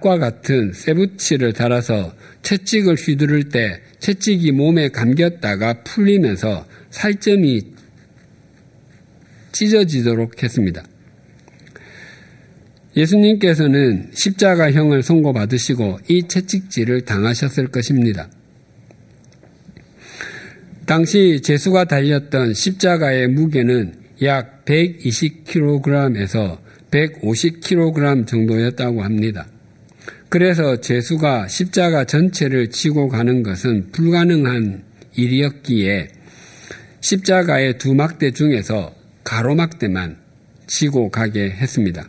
과 0.00 0.18
같은 0.18 0.72
쇠붙이를 0.72 1.52
달아서 1.52 2.14
채찍을 2.42 2.94
휘두를 2.94 3.50
때 3.50 3.82
채찍이 3.98 4.52
몸에 4.52 4.88
감겼다가 4.88 5.82
풀리면서 5.84 6.66
살점이 6.90 7.60
찢어지도록 9.52 10.42
했습니다. 10.42 10.82
예수님께서는 12.96 14.10
십자가형을 14.12 15.02
선고받으시고 15.02 16.00
이 16.08 16.26
채찍질을 16.26 17.02
당하셨을 17.02 17.68
것입니다. 17.68 18.28
당시 20.86 21.40
제수가 21.42 21.84
달렸던 21.84 22.54
십자가의 22.54 23.28
무게는 23.28 23.94
약 24.22 24.64
120kg에서 24.64 26.58
150kg 26.90 28.26
정도였다고 28.26 29.02
합니다. 29.02 29.46
그래서 30.28 30.80
제수가 30.80 31.46
십자가 31.48 32.04
전체를 32.04 32.70
치고 32.70 33.08
가는 33.08 33.42
것은 33.42 33.92
불가능한 33.92 34.82
일이었기에 35.16 36.08
십자가의 37.00 37.78
두 37.78 37.94
막대 37.94 38.30
중에서 38.32 38.94
가로막대만 39.24 40.16
치고 40.66 41.10
가게 41.10 41.50
했습니다. 41.50 42.08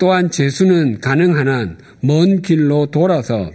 또한 0.00 0.30
제수는 0.30 1.00
가능한 1.00 1.46
한 1.46 1.78
먼 2.02 2.40
길로 2.40 2.86
돌아서 2.86 3.52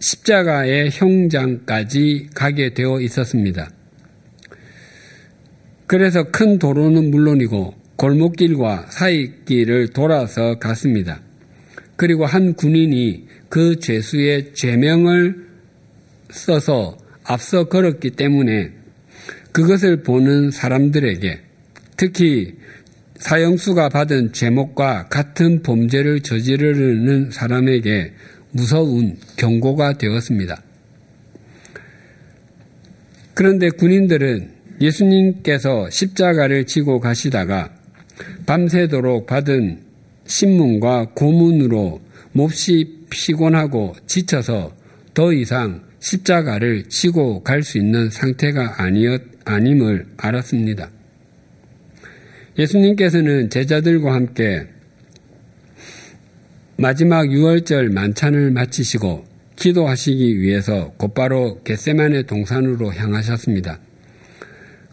십자가의 0.00 0.90
형장까지 0.90 2.30
가게 2.34 2.72
되어 2.72 3.00
있었습니다. 3.00 3.70
그래서 5.86 6.24
큰 6.24 6.58
도로는 6.58 7.10
물론이고 7.10 7.74
골목길과 7.96 8.86
사이길을 8.88 9.88
돌아서 9.88 10.58
갔습니다. 10.58 11.20
그리고 11.96 12.24
한 12.24 12.54
군인이 12.54 13.26
그 13.50 13.78
죄수의 13.78 14.54
죄명을 14.54 15.46
써서 16.30 16.96
앞서 17.22 17.68
걸었기 17.68 18.12
때문에 18.12 18.72
그것을 19.52 20.02
보는 20.02 20.50
사람들에게 20.50 21.40
특히 21.96 22.56
사형수가 23.24 23.88
받은 23.88 24.34
제목과 24.34 25.08
같은 25.08 25.62
범죄를 25.62 26.20
저지르는 26.20 27.30
사람에게 27.30 28.12
무서운 28.50 29.16
경고가 29.36 29.94
되었습니다. 29.94 30.62
그런데 33.32 33.70
군인들은 33.70 34.50
예수님께서 34.78 35.88
십자가를 35.88 36.66
지고 36.66 37.00
가시다가 37.00 37.70
밤새도록 38.44 39.26
받은 39.26 39.80
신문과 40.26 41.12
고문으로 41.14 42.02
몹시 42.32 43.06
피곤하고 43.08 43.94
지쳐서 44.06 44.76
더 45.14 45.32
이상 45.32 45.82
십자가를 45.98 46.90
지고 46.90 47.42
갈 47.42 47.62
수 47.62 47.78
있는 47.78 48.10
상태가 48.10 48.82
아니었, 48.82 49.22
아님을 49.46 50.08
알았습니다. 50.18 50.90
예수님께서는 52.58 53.50
제자들과 53.50 54.14
함께 54.14 54.66
마지막 56.76 57.24
6월절 57.26 57.92
만찬을 57.92 58.50
마치시고 58.50 59.24
기도하시기 59.56 60.40
위해서 60.40 60.92
곧바로 60.96 61.60
겟세만의 61.62 62.26
동산으로 62.26 62.92
향하셨습니다. 62.92 63.78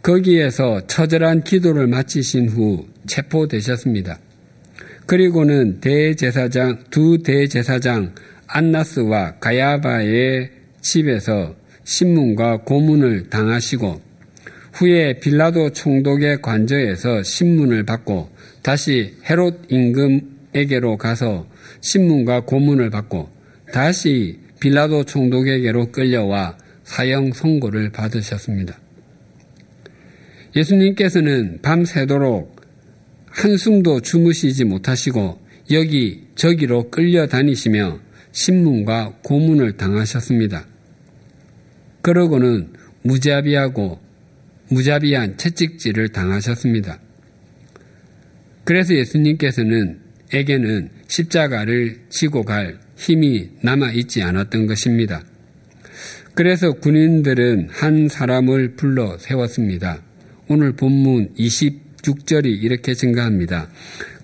거기에서 0.02 0.86
처절한 0.88 1.44
기도를 1.44 1.88
마치신 1.88 2.50
후 2.50 2.88
체포되셨습니다. 3.08 4.20
그리고는 5.06 5.80
대제사장, 5.82 6.86
두 6.90 7.22
대제사장 7.22 8.14
안나스와 8.48 9.36
가야바의 9.40 10.50
집에서 10.82 11.56
신문과 11.84 12.58
고문을 12.58 13.30
당하시고 13.30 14.11
후에 14.74 15.20
빌라도 15.20 15.72
총독의 15.72 16.42
관저에서 16.42 17.24
신문을 17.24 17.84
받고 17.86 18.30
다시 18.62 19.16
헤롯 19.30 19.66
임금에게로 19.70 20.98
가서 20.98 21.48
신문과 21.82 22.42
고문을 22.46 22.90
받고 22.90 23.30
다시 23.72 24.40
빌라도 24.60 25.04
총독에게로 25.04 25.92
끌려와 25.92 26.58
사형 26.84 27.34
선고를 27.34 27.92
받으셨습니다. 27.92 28.78
예수님께서는 30.56 31.60
밤새도록 31.62 32.62
한숨도 33.28 34.02
주무시지 34.02 34.66
못하시고 34.66 35.40
여기 35.72 36.28
저기로 36.36 36.92
끌려다니시며 36.92 38.00
신문과 38.34 39.16
고문을 39.24 39.78
당하셨습니다. 39.78 40.68
그러고는 42.02 42.74
무자비하고 43.04 44.00
무자비한 44.72 45.38
채찍질을 45.38 46.10
당하셨습니다. 46.10 47.00
그래서 48.64 48.96
예수님께서는 48.96 50.00
에게는 50.34 50.90
십자가를 51.08 51.98
지고 52.10 52.44
갈 52.44 52.80
힘이 52.96 53.50
남아 53.62 53.92
있지 53.92 54.22
않았던 54.24 54.68
것입니다. 54.68 55.24
그래서 56.34 56.72
군인들은 56.72 57.68
한 57.70 58.08
사람을 58.08 58.76
불러 58.76 59.18
세웠습니다. 59.18 60.02
오늘 60.48 60.72
본문 60.74 61.34
26절이 61.36 62.64
이렇게 62.64 62.94
증가합니다. 62.94 63.70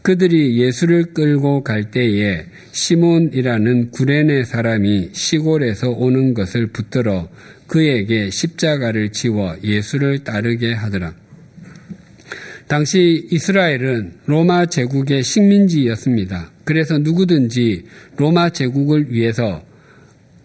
그들이 0.01 0.57
예수를 0.57 1.13
끌고 1.13 1.63
갈 1.63 1.91
때에 1.91 2.45
시몬이라는 2.71 3.91
구레네 3.91 4.45
사람이 4.45 5.09
시골에서 5.11 5.89
오는 5.89 6.33
것을 6.33 6.67
붙들어 6.67 7.27
그에게 7.67 8.29
십자가를 8.29 9.11
지워 9.11 9.55
예수를 9.63 10.23
따르게 10.23 10.73
하더라. 10.73 11.13
당시 12.67 13.27
이스라엘은 13.31 14.13
로마 14.25 14.65
제국의 14.65 15.23
식민지였습니다. 15.23 16.51
그래서 16.65 16.97
누구든지 16.97 17.85
로마 18.17 18.49
제국을 18.49 19.11
위해서 19.11 19.63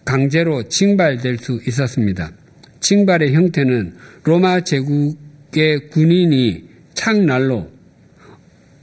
강제로 0.05 0.67
징발될 0.69 1.37
수 1.37 1.59
있었습니다. 1.67 2.31
징발의 2.79 3.33
형태는 3.33 3.95
로마 4.23 4.61
제국의 4.61 5.89
군인이 5.89 6.63
창날로 6.93 7.69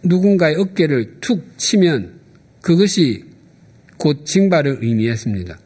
누군가의 0.03 0.57
어깨를 0.57 1.17
툭 1.21 1.59
치면 1.59 2.21
그것이 2.63 3.25
곧 3.97 4.25
징발을 4.25 4.79
의미했습니다. 4.83 5.59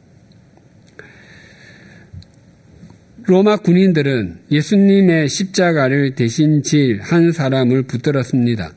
로마 3.27 3.57
군인들은 3.57 4.41
예수님의 4.51 5.31
십자가를 5.31 6.15
대신 6.15 6.63
질 6.63 7.01
한 7.01 7.33
사람을 7.33 7.85
붙들었습니다. 7.85 8.75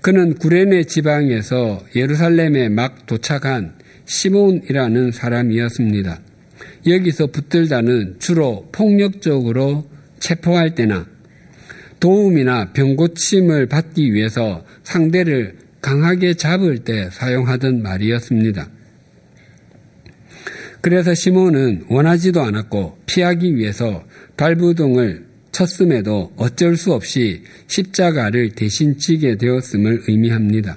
그는 0.00 0.34
구레네 0.34 0.84
지방에서 0.84 1.82
예루살렘에 1.96 2.68
막 2.68 3.06
도착한 3.06 3.72
시몬이라는 4.04 5.10
사람이었습니다. 5.10 6.20
여기서 6.86 7.26
붙들다는 7.28 8.16
주로 8.20 8.68
폭력적으로 8.70 9.90
체포할 10.20 10.76
때나 10.76 11.06
도움이나 11.98 12.72
병고침을 12.72 13.66
받기 13.66 14.12
위해서 14.14 14.64
상대를 14.84 15.56
강하게 15.80 16.34
잡을 16.34 16.78
때 16.78 17.10
사용하던 17.10 17.82
말이었습니다. 17.82 18.68
그래서 20.82 21.14
시몬은 21.14 21.84
원하지도 21.88 22.42
않았고 22.42 22.98
피하기 23.06 23.56
위해서 23.56 24.04
발부동을 24.36 25.26
쳤음에도 25.52 26.32
어쩔 26.36 26.76
수 26.76 26.92
없이 26.92 27.44
십자가를 27.68 28.50
대신 28.50 28.98
지게 28.98 29.36
되었음을 29.36 30.02
의미합니다. 30.08 30.76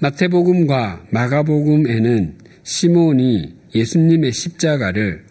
마태복음과 0.00 1.06
마가복음에는 1.10 2.34
시몬이 2.64 3.54
예수님의 3.74 4.32
십자가를 4.32 5.24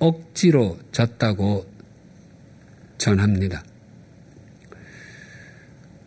억지로 0.00 0.76
졌다고 0.90 1.66
전합니다. 2.98 3.62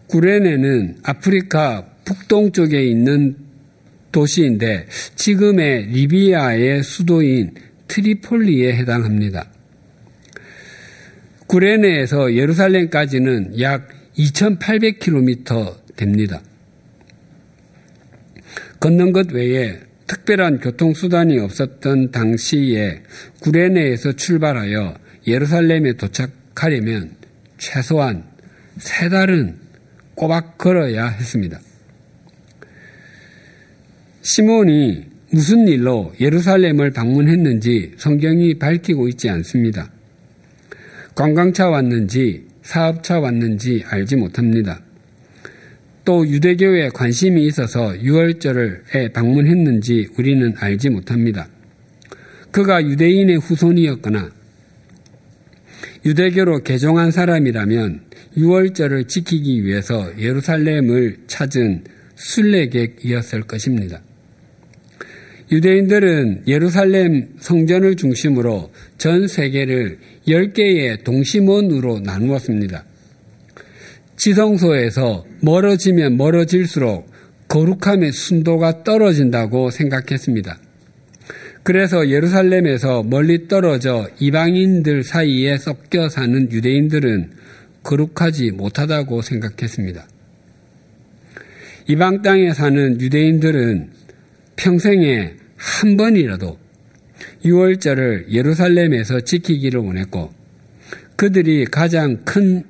구레네는 0.07 0.97
아프리카 1.03 1.87
북동쪽에 2.03 2.83
있는 2.83 3.46
도시인데 4.17 4.87
지금의 5.15 5.89
리비아의 5.89 6.81
수도인 6.81 7.53
트리폴리에 7.87 8.75
해당합니다. 8.75 9.47
구레네에서 11.45 12.33
예루살렘까지는 12.33 13.61
약 13.61 13.87
2,800km 14.17 15.95
됩니다. 15.95 16.41
걷는 18.79 19.13
것 19.13 19.31
외에 19.31 19.79
특별한 20.07 20.61
교통수단이 20.61 21.37
없었던 21.37 22.09
당시에 22.09 23.03
구레네에서 23.41 24.13
출발하여 24.13 24.97
예루살렘에 25.27 25.93
도착하려면 25.93 27.11
최소한 27.59 28.23
세 28.79 29.09
달은 29.09 29.59
꼬박 30.15 30.57
걸어야 30.57 31.07
했습니다. 31.07 31.59
시몬이 34.29 35.05
무슨 35.31 35.69
일로 35.69 36.11
예루살렘을 36.19 36.91
방문했는지 36.91 37.93
성경이 37.95 38.59
밝히고 38.59 39.07
있지 39.07 39.29
않습니다. 39.29 39.89
관광차 41.15 41.69
왔는지 41.69 42.45
사업차 42.61 43.21
왔는지 43.21 43.85
알지 43.87 44.17
못합니다. 44.17 44.81
또 46.03 46.27
유대교에 46.27 46.89
관심이 46.89 47.45
있어서 47.45 47.93
6월절에 47.93 49.13
방문했는지 49.13 50.09
우리는 50.17 50.53
알지 50.57 50.89
못합니다. 50.89 51.47
그가 52.51 52.83
유대인의 52.83 53.37
후손이었거나 53.37 54.29
유대교로 56.05 56.63
개종한 56.63 57.11
사람이라면 57.11 58.01
6월절을 58.35 59.07
지키기 59.07 59.63
위해서 59.63 60.11
예루살렘을 60.19 61.19
찾은 61.27 61.85
순례객이었을 62.15 63.43
것입니다. 63.43 64.01
유대인들은 65.49 66.43
예루살렘 66.47 67.29
성전을 67.39 67.95
중심으로 67.95 68.69
전 68.97 69.27
세계를 69.27 69.97
10개의 70.27 71.03
동심원으로 71.05 72.01
나누었습니다. 72.01 72.83
지성소에서 74.17 75.25
멀어지면 75.41 76.17
멀어질수록 76.17 77.09
거룩함의 77.47 78.11
순도가 78.11 78.83
떨어진다고 78.83 79.69
생각했습니다. 79.69 80.59
그래서 81.63 82.09
예루살렘에서 82.09 83.03
멀리 83.03 83.47
떨어져 83.47 84.09
이방인들 84.19 85.03
사이에 85.03 85.57
섞여 85.57 86.09
사는 86.09 86.51
유대인들은 86.51 87.31
거룩하지 87.83 88.51
못하다고 88.51 89.21
생각했습니다. 89.21 90.07
이방 91.87 92.21
땅에 92.21 92.53
사는 92.53 92.99
유대인들은 92.99 93.96
평생에 94.57 95.33
한 95.55 95.97
번이라도 95.97 96.57
6월절을 97.45 98.31
예루살렘에서 98.31 99.21
지키기를 99.21 99.79
원했고 99.79 100.33
그들이 101.15 101.65
가장 101.65 102.23
큰 102.25 102.63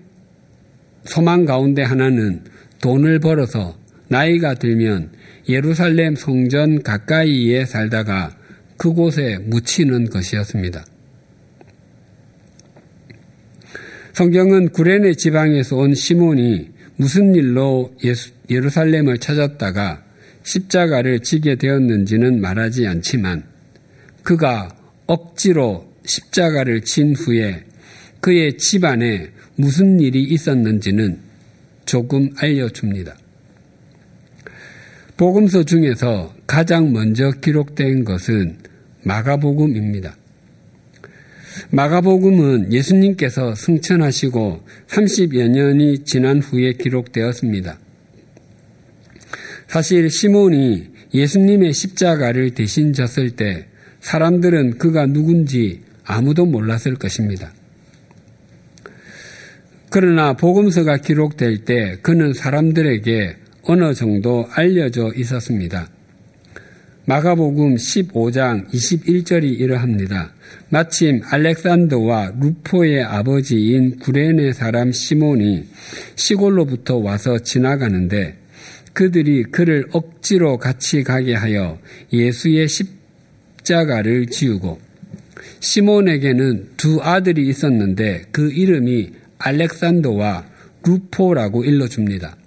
소망 1.04 1.46
가운데 1.46 1.84
하나는 1.84 2.44
돈을 2.82 3.20
벌어서 3.20 3.78
나이가 4.10 4.54
들면 4.54 5.12
예루살렘 5.50 6.16
성전 6.16 6.84
가까이에 6.84 7.66
살다가 7.66 8.38
그곳에 8.78 9.38
묻히는 9.40 10.10
것이었습니다. 10.10 10.86
성경은 14.14 14.70
구레네 14.70 15.14
지방에서 15.14 15.76
온 15.78 15.94
시몬이 15.94 16.70
무슨 16.96 17.36
일로 17.36 17.94
예수, 18.04 18.32
예루살렘을 18.50 19.20
찾았다가 19.20 20.04
십자가를 20.48 21.20
지게 21.20 21.56
되었는지는 21.56 22.40
말하지 22.40 22.88
않지만 22.88 23.44
그가 24.24 24.70
억지로 25.06 25.94
십자가를 26.06 26.82
진 26.82 27.14
후에 27.14 27.66
그의 28.22 28.58
집안에 28.58 29.30
무슨 29.56 30.00
일이 30.00 30.24
있었는지는 30.24 31.20
조금 31.86 32.30
알려줍니다. 32.38 33.18
복음서 35.18 35.64
중에서 35.64 36.34
가장 36.46 36.94
먼저 36.94 37.32
기록된 37.32 38.06
것은 38.06 38.58
마가복음입니다. 39.04 40.16
마가복음은 41.72 42.72
예수님께서 42.72 43.56
승천하시고 43.56 44.64
30여 44.88 45.50
년이 45.50 46.06
지난 46.06 46.40
후에 46.40 46.74
기록되었습니다. 46.74 47.80
사실 49.68 50.10
시몬이 50.10 50.88
예수님의 51.14 51.74
십자가를 51.74 52.52
대신 52.52 52.94
졌을 52.94 53.32
때 53.32 53.68
사람들은 54.00 54.78
그가 54.78 55.06
누군지 55.06 55.82
아무도 56.06 56.46
몰랐을 56.46 56.96
것입니다. 56.96 57.52
그러나 59.90 60.34
복음서가 60.34 60.98
기록될 60.98 61.66
때 61.66 61.98
그는 62.02 62.34
사람들에게 62.34 63.36
어느 63.64 63.94
정도 63.94 64.48
알려져 64.52 65.12
있었습니다. 65.16 65.90
마가복음 67.06 67.76
15장 67.76 68.70
21절이 68.70 69.60
이러합니다. 69.60 70.34
마침 70.70 71.22
알렉산더와 71.24 72.34
루포의 72.40 73.04
아버지인 73.04 74.00
구레네 74.00 74.52
사람 74.52 74.92
시몬이 74.92 75.66
시골로부터 76.16 76.98
와서 76.98 77.40
지나가는데 77.40 78.36
그들이 78.98 79.44
그를 79.44 79.86
억지로 79.92 80.58
같이 80.58 81.04
가게 81.04 81.36
하여 81.36 81.78
예수의 82.12 82.68
십자가를 82.68 84.26
지우고 84.26 84.80
시몬에게는 85.60 86.72
두 86.78 87.00
아들이 87.04 87.48
있었는데 87.48 88.24
그 88.32 88.52
이름이 88.52 89.12
알렉산더와 89.38 90.46
루포라고 90.84 91.64
일러줍니다. 91.64 92.38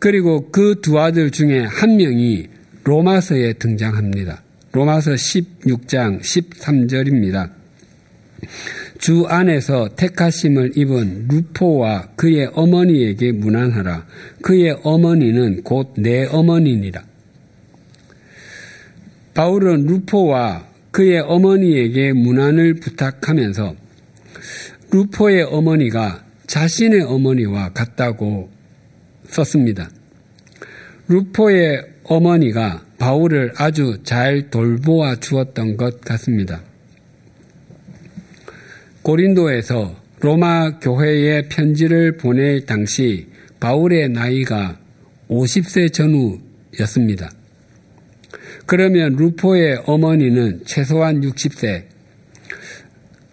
그리고 0.00 0.50
그 0.50 0.80
두 0.82 0.98
아들 0.98 1.30
중에 1.30 1.60
한 1.60 1.96
명이 1.96 2.48
로마서에 2.82 3.52
등장합니다. 3.52 4.42
로마서 4.72 5.12
16장 5.12 6.22
13절입니다. 6.22 7.52
주 9.04 9.26
안에서 9.26 9.90
택하심을 9.96 10.78
입은 10.78 11.28
루포와 11.28 12.12
그의 12.16 12.48
어머니에게 12.54 13.32
문안하라. 13.32 14.06
그의 14.40 14.78
어머니는 14.82 15.62
곧 15.62 15.92
내 15.98 16.24
어머니니라. 16.24 17.04
바울은 19.34 19.84
루포와 19.84 20.66
그의 20.90 21.20
어머니에게 21.20 22.14
문안을 22.14 22.76
부탁하면서 22.76 23.76
루포의 24.90 25.42
어머니가 25.50 26.24
자신의 26.46 27.02
어머니와 27.02 27.74
같다고 27.74 28.48
썼습니다. 29.28 29.90
루포의 31.08 31.84
어머니가 32.04 32.86
바울을 32.96 33.52
아주 33.58 33.98
잘 34.02 34.48
돌보아 34.48 35.16
주었던 35.16 35.76
것 35.76 36.00
같습니다. 36.00 36.62
고린도에서 39.04 39.94
로마 40.20 40.78
교회에 40.78 41.48
편지를 41.48 42.16
보낼 42.16 42.64
당시 42.64 43.26
바울의 43.60 44.08
나이가 44.08 44.78
50세 45.28 45.92
전후였습니다. 45.92 47.30
그러면 48.64 49.14
루포의 49.16 49.82
어머니는 49.84 50.62
최소한 50.64 51.20
60세 51.20 51.84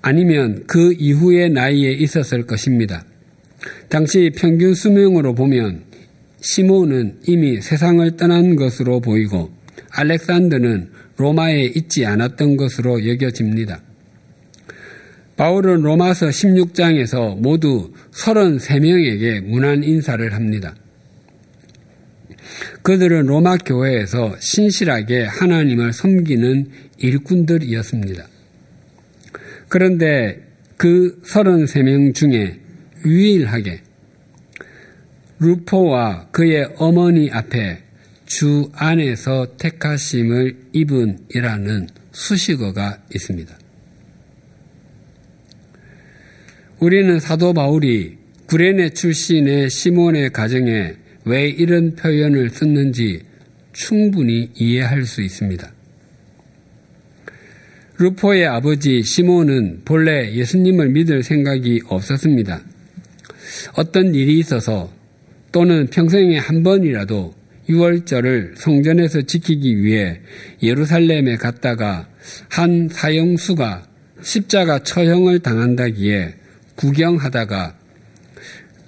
아니면 0.02 0.66
그 0.68 0.94
이후의 1.00 1.52
나이에 1.52 1.94
있었을 1.94 2.46
것입니다. 2.46 3.06
당시 3.88 4.30
평균 4.36 4.74
수명으로 4.74 5.34
보면 5.36 5.84
시몬은 6.42 7.20
이미 7.28 7.62
세상을 7.62 8.18
떠난 8.18 8.58
것으로 8.58 9.00
보이고 9.00 9.50
알렉산더는 9.92 10.90
로마에 11.16 11.64
있지 11.76 12.06
않았던 12.06 12.58
것으로 12.58 13.08
여겨집니다. 13.08 13.82
바울은 15.38 15.82
로마서 15.82 16.28
16장에서 16.28 17.40
모두 17.40 17.92
33명에게 18.12 19.42
문안 19.42 19.84
인사를 19.84 20.34
합니다. 20.34 20.76
그들은 22.84 23.26
로마 23.26 23.58
교회에서 23.58 24.36
신실하게 24.40 25.26
하나님을 25.26 25.94
섬기는 25.94 26.70
일꾼들이었습니다. 26.98 28.28
그런데 29.68 30.48
그 30.78 31.22
33명 31.24 32.14
중에 32.14 32.60
유일하게 33.06 33.82
루포와 35.40 36.28
그의 36.32 36.70
어머니 36.78 37.32
앞에 37.32 37.80
주 38.26 38.70
안에서 38.74 39.58
택하심을 39.58 40.58
입은이라는 40.74 41.90
수식어가 42.12 43.00
있습니다. 43.14 43.61
우리는 46.82 47.20
사도 47.20 47.54
바울이 47.54 48.18
구레네 48.48 48.90
출신의 48.90 49.70
시몬의 49.70 50.32
가정에 50.32 50.96
왜 51.26 51.48
이런 51.48 51.94
표현을 51.94 52.50
썼는지 52.50 53.22
충분히 53.72 54.50
이해할 54.56 55.06
수 55.06 55.22
있습니다. 55.22 55.72
루포의 58.00 58.48
아버지 58.48 59.04
시몬은 59.04 59.82
본래 59.86 60.34
예수님을 60.34 60.90
믿을 60.90 61.22
생각이 61.22 61.82
없었습니다. 61.86 62.64
어떤 63.76 64.16
일이 64.16 64.40
있어서 64.40 64.92
또는 65.52 65.86
평생에 65.86 66.40
한 66.40 66.64
번이라도 66.64 67.36
6월절을 67.70 68.58
성전에서 68.58 69.22
지키기 69.22 69.84
위해 69.84 70.20
예루살렘에 70.64 71.36
갔다가 71.36 72.10
한 72.50 72.90
사형수가 72.92 73.88
십자가 74.24 74.80
처형을 74.80 75.42
당한다기에 75.42 76.41
구경하다가 76.82 77.76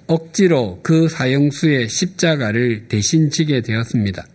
억지로 0.08 0.80
그 0.82 1.08
사형수의 1.08 1.88
십자가를 1.88 2.88
대신 2.88 3.30
지게 3.30 3.60
되었습니다. 3.60 4.26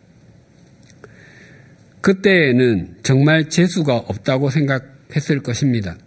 그때에는 1.99 2.95
정말 3.03 3.49
재수가 3.49 3.97
없다고 3.97 4.49
생각했을 4.49 5.43
것입니다. 5.43 5.97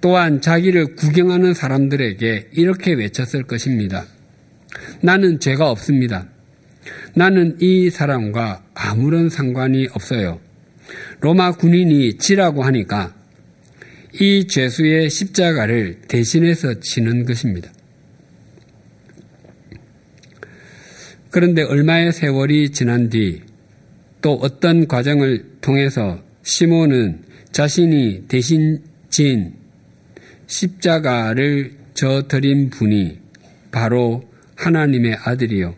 또한 0.00 0.40
자기를 0.40 0.96
구경하는 0.96 1.54
사람들에게 1.54 2.48
이렇게 2.52 2.94
외쳤을 2.94 3.44
것입니다. 3.44 4.06
나는 5.02 5.38
죄가 5.38 5.70
없습니다. 5.70 6.26
나는 7.14 7.58
이 7.60 7.90
사람과 7.90 8.64
아무런 8.74 9.28
상관이 9.28 9.86
없어요. 9.92 10.40
로마 11.20 11.52
군인이 11.52 12.18
지라고 12.18 12.64
하니까 12.64 13.14
이 14.18 14.46
죄수의 14.46 15.10
십자가를 15.10 16.00
대신해서 16.08 16.80
치는 16.80 17.24
것입니다. 17.24 17.70
그런데 21.30 21.62
얼마의 21.62 22.12
세월이 22.12 22.70
지난 22.70 23.08
뒤 23.08 23.50
또 24.22 24.34
어떤 24.34 24.86
과정을 24.86 25.44
통해서 25.60 26.22
시몬은 26.42 27.22
자신이 27.52 28.24
대신 28.28 28.82
진 29.08 29.54
십자가를 30.46 31.72
저드린 31.94 32.70
분이 32.70 33.18
바로 33.70 34.28
하나님의 34.56 35.16
아들이요. 35.24 35.74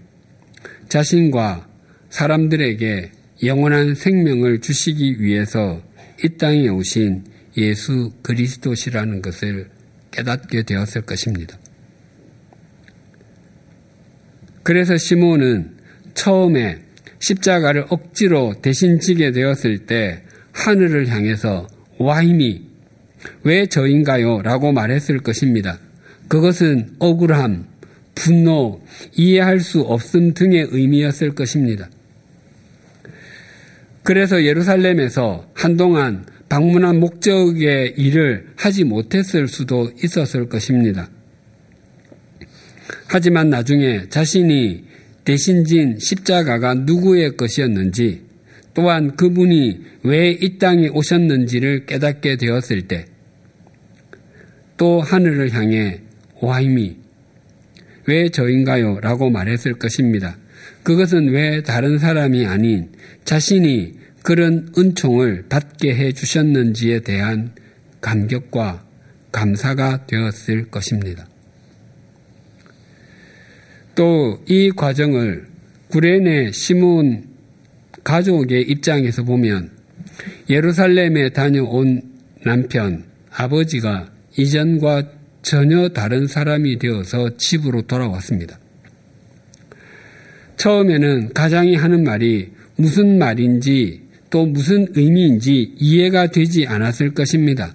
자신과 0.88 1.68
사람들에게 2.10 3.10
영원한 3.44 3.94
생명을 3.94 4.60
주시기 4.60 5.20
위해서 5.20 5.82
이 6.22 6.36
땅에 6.36 6.68
오신 6.68 7.24
예수 7.56 8.12
그리스도시라는 8.22 9.22
것을 9.22 9.68
깨닫게 10.10 10.62
되었을 10.62 11.02
것입니다. 11.02 11.58
그래서 14.62 14.96
시몬은 14.96 15.76
처음에 16.14 16.82
십자가를 17.18 17.86
억지로 17.88 18.54
대신 18.62 19.00
지게 19.00 19.32
되었을 19.32 19.86
때 19.86 20.22
하늘을 20.52 21.08
향해서 21.08 21.66
와임이 21.98 22.72
왜 23.44 23.66
저인가요? 23.66 24.42
라고 24.42 24.72
말했을 24.72 25.18
것입니다. 25.18 25.78
그것은 26.28 26.96
억울함, 26.98 27.66
분노, 28.14 28.82
이해할 29.14 29.60
수 29.60 29.80
없음 29.80 30.34
등의 30.34 30.68
의미였을 30.70 31.34
것입니다. 31.34 31.88
그래서 34.02 34.44
예루살렘에서 34.44 35.48
한동안 35.54 36.24
방문한 36.52 37.00
목적의 37.00 37.94
일을 37.96 38.48
하지 38.56 38.84
못했을 38.84 39.48
수도 39.48 39.90
있었을 40.04 40.50
것입니다. 40.50 41.08
하지만 43.06 43.48
나중에 43.48 44.10
자신이 44.10 44.84
대신 45.24 45.64
진 45.64 45.98
십자가가 45.98 46.74
누구의 46.74 47.38
것이었는지 47.38 48.20
또한 48.74 49.16
그분이 49.16 49.80
왜 50.02 50.32
이 50.42 50.58
땅에 50.58 50.88
오셨는지를 50.88 51.86
깨닫게 51.86 52.36
되었을 52.36 52.82
때 52.82 53.06
또 54.76 55.00
하늘을 55.00 55.54
향해 55.54 56.00
오하이미 56.42 56.96
왜 58.04 58.28
저인가요? 58.28 59.00
라고 59.00 59.30
말했을 59.30 59.74
것입니다. 59.74 60.36
그것은 60.82 61.30
왜 61.30 61.62
다른 61.62 61.98
사람이 61.98 62.44
아닌 62.44 62.90
자신이 63.24 63.94
그런 64.24 64.72
은총을 64.76 65.46
받게 65.48 65.94
해 65.94 66.12
주셨는지에 66.12 67.00
대한 67.00 67.52
감격과 68.00 68.84
감사가 69.32 70.06
되었을 70.06 70.70
것입니다. 70.70 71.26
또 73.94 74.40
이 74.48 74.70
과정을 74.70 75.46
구레네 75.88 76.52
시몬 76.52 77.24
가족의 78.04 78.62
입장에서 78.62 79.22
보면 79.24 79.70
예루살렘에 80.48 81.30
다녀온 81.30 82.02
남편, 82.44 83.04
아버지가 83.30 84.10
이전과 84.36 85.04
전혀 85.42 85.88
다른 85.88 86.26
사람이 86.26 86.78
되어서 86.78 87.36
집으로 87.36 87.82
돌아왔습니다. 87.82 88.58
처음에는 90.56 91.32
가장이 91.34 91.76
하는 91.76 92.04
말이 92.04 92.52
무슨 92.76 93.18
말인지 93.18 94.01
또 94.32 94.46
무슨 94.46 94.88
의미인지 94.94 95.74
이해가 95.78 96.28
되지 96.28 96.66
않았을 96.66 97.12
것입니다. 97.12 97.74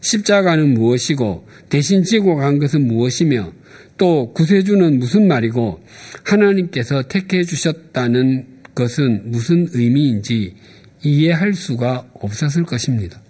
십자가는 0.00 0.74
무엇이고 0.74 1.46
대신 1.68 2.02
지고 2.02 2.34
간 2.34 2.58
것은 2.58 2.88
무엇이며 2.88 3.52
또 3.96 4.32
구세주는 4.32 4.98
무슨 4.98 5.28
말이고 5.28 5.80
하나님께서 6.24 7.02
택해 7.04 7.44
주셨다는 7.44 8.46
것은 8.74 9.30
무슨 9.30 9.68
의미인지 9.72 10.56
이해할 11.04 11.54
수가 11.54 12.08
없었을 12.14 12.64
것입니다. 12.64 13.22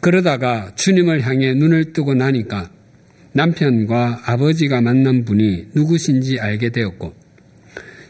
그러다가 0.00 0.74
주님을 0.74 1.22
향해 1.22 1.54
눈을 1.54 1.94
뜨고 1.94 2.12
나니까 2.12 2.70
남편과 3.32 4.20
아버지가 4.26 4.82
만난 4.82 5.24
분이 5.24 5.68
누구신지 5.74 6.38
알게 6.40 6.70
되었고 6.70 7.21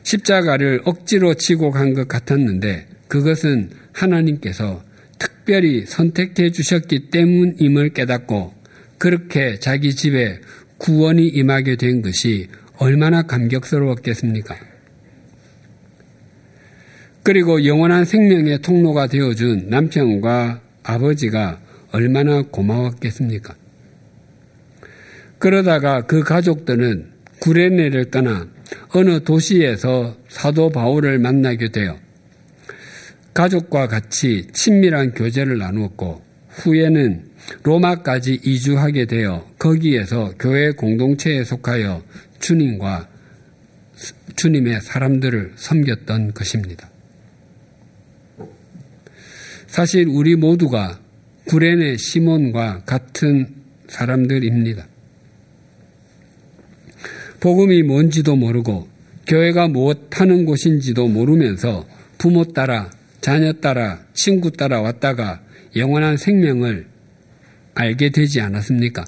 십자가를 0.03 0.83
억지로 0.85 1.35
치고 1.35 1.71
간 1.71 1.95
것 1.95 2.09
같았는데 2.09 2.87
그것은 3.09 3.71
하나님께서 3.93 4.83
특별히 5.19 5.85
선택해 5.87 6.51
주셨기 6.51 7.11
때문임을 7.11 7.91
깨닫고 7.91 8.55
그렇게 8.99 9.59
자기 9.59 9.95
집에 9.95 10.41
구원이 10.79 11.29
임하게 11.29 11.77
된 11.77 12.03
것이 12.03 12.49
얼마나 12.79 13.23
감격스러웠겠습니까? 13.23 14.57
그리고 17.23 17.65
영원한 17.65 18.05
생명의 18.05 18.63
통로가 18.63 19.07
되어준 19.07 19.69
남편과 19.69 20.61
아버지가 20.83 21.61
얼마나 21.93 22.43
고마웠겠습니까? 22.43 23.55
그러다가 25.39 26.07
그 26.07 26.23
가족들은 26.23 27.11
구레네를 27.41 28.11
떠나 28.11 28.49
어느 28.95 29.23
도시에서 29.25 30.17
사도 30.29 30.71
바울을 30.71 31.19
만나게 31.19 31.71
되어 31.71 31.99
가족과 33.35 33.89
같이 33.89 34.47
친밀한 34.53 35.13
교제를 35.13 35.59
나누었고 35.59 36.23
후에는 36.49 37.31
로마까지 37.63 38.41
이주하게 38.45 39.07
되어 39.07 39.47
거기에서 39.59 40.35
교회 40.39 40.71
공동체에 40.73 41.45
속하여 41.45 42.03
주님과 42.41 43.09
주님의 44.37 44.81
사람들을 44.81 45.53
섬겼던 45.57 46.35
것입니다. 46.35 46.91
사실 49.67 50.07
우리 50.09 50.37
모두가 50.37 51.01
구레네 51.47 51.97
시몬과 51.97 52.83
같은 52.85 53.55
사람들입니다. 53.89 54.87
복음이 57.43 57.83
뭔지도 57.83 58.37
모르고 58.37 58.87
교회가 59.27 59.67
무엇 59.67 59.99
하는 60.13 60.45
곳인지도 60.45 61.09
모르면서 61.09 61.85
부모 62.17 62.45
따라 62.45 62.89
자녀 63.21 63.53
따라 63.55 63.99
친구 64.15 64.53
따라 64.53 64.81
왔다가 64.81 65.41
영원한 65.75 66.17
생명을 66.17 66.87
알게 67.75 68.11
되지 68.11 68.41
않았습니까? 68.41 69.05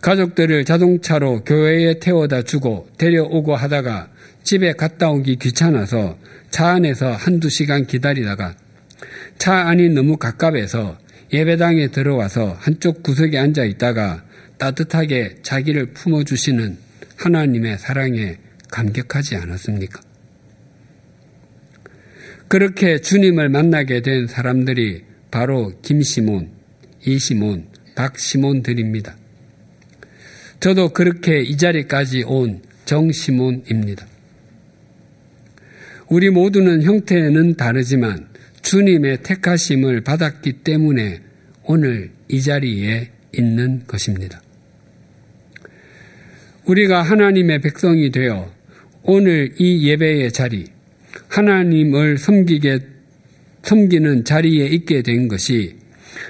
가족들을 0.00 0.64
자동차로 0.64 1.44
교회에 1.44 2.00
태워다 2.00 2.42
주고 2.42 2.88
데려오고 2.98 3.54
하다가 3.54 4.10
집에 4.42 4.72
갔다 4.72 5.10
오기 5.10 5.36
귀찮아서 5.36 6.18
차 6.50 6.70
안에서 6.70 7.12
한두 7.12 7.50
시간 7.50 7.86
기다리다가 7.86 8.56
차 9.38 9.68
안이 9.68 9.90
너무 9.90 10.16
가깝해서 10.16 10.98
예배당에 11.32 11.92
들어와서 11.92 12.56
한쪽 12.58 13.04
구석에 13.04 13.38
앉아 13.38 13.62
있다가 13.62 14.24
따뜻하게 14.62 15.38
자기를 15.42 15.86
품어주시는 15.86 16.78
하나님의 17.16 17.78
사랑에 17.78 18.36
감격하지 18.70 19.34
않았습니까? 19.34 20.00
그렇게 22.46 23.00
주님을 23.00 23.48
만나게 23.48 24.02
된 24.02 24.28
사람들이 24.28 25.02
바로 25.32 25.72
김시몬, 25.82 26.52
이시몬, 27.04 27.66
박시몬들입니다. 27.96 29.16
저도 30.60 30.90
그렇게 30.90 31.42
이 31.42 31.56
자리까지 31.56 32.22
온 32.22 32.62
정시몬입니다. 32.84 34.06
우리 36.08 36.30
모두는 36.30 36.82
형태는 36.84 37.56
다르지만 37.56 38.28
주님의 38.60 39.24
택하심을 39.24 40.02
받았기 40.02 40.62
때문에 40.62 41.20
오늘 41.64 42.12
이 42.28 42.40
자리에 42.40 43.10
있는 43.32 43.82
것입니다. 43.88 44.41
우리가 46.66 47.02
하나님의 47.02 47.60
백성이 47.60 48.10
되어 48.10 48.50
오늘 49.02 49.52
이 49.58 49.88
예배의 49.88 50.30
자리, 50.32 50.66
하나님을 51.28 52.18
섬기게, 52.18 52.78
섬기는 53.62 54.24
자리에 54.24 54.66
있게 54.66 55.02
된 55.02 55.26
것이 55.26 55.76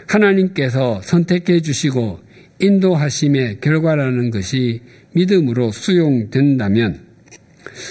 하나님께서 0.06 1.02
선택해 1.02 1.60
주시고 1.60 2.20
인도하심의 2.60 3.60
결과라는 3.60 4.30
것이 4.30 4.80
믿음으로 5.12 5.70
수용된다면 5.70 7.00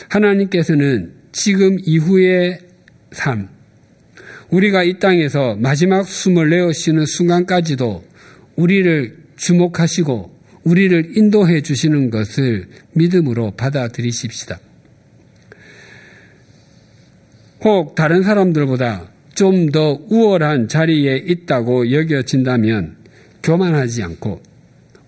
하나님께서는 0.10 1.14
지금 1.32 1.78
이후의 1.84 2.60
삶, 3.12 3.50
우리가 4.50 4.84
이 4.84 5.00
땅에서 5.00 5.56
마지막 5.56 6.08
숨을 6.08 6.50
내어쉬는 6.50 7.06
순간까지도 7.06 8.04
우리를 8.56 9.18
주목하시고 9.38 10.41
우리를 10.64 11.18
인도해 11.18 11.62
주시는 11.62 12.10
것을 12.10 12.68
믿음으로 12.94 13.52
받아들이십시다. 13.52 14.60
혹 17.64 17.96
다른 17.96 18.24
사람들보다 18.24 19.10
좀 19.36 19.72
더 19.72 20.00
우월한 20.10 20.68
자리에 20.68 21.18
있다고 21.26 21.92
여겨진다면 21.92 22.98
교만하지 23.42 24.04
않고 24.04 24.42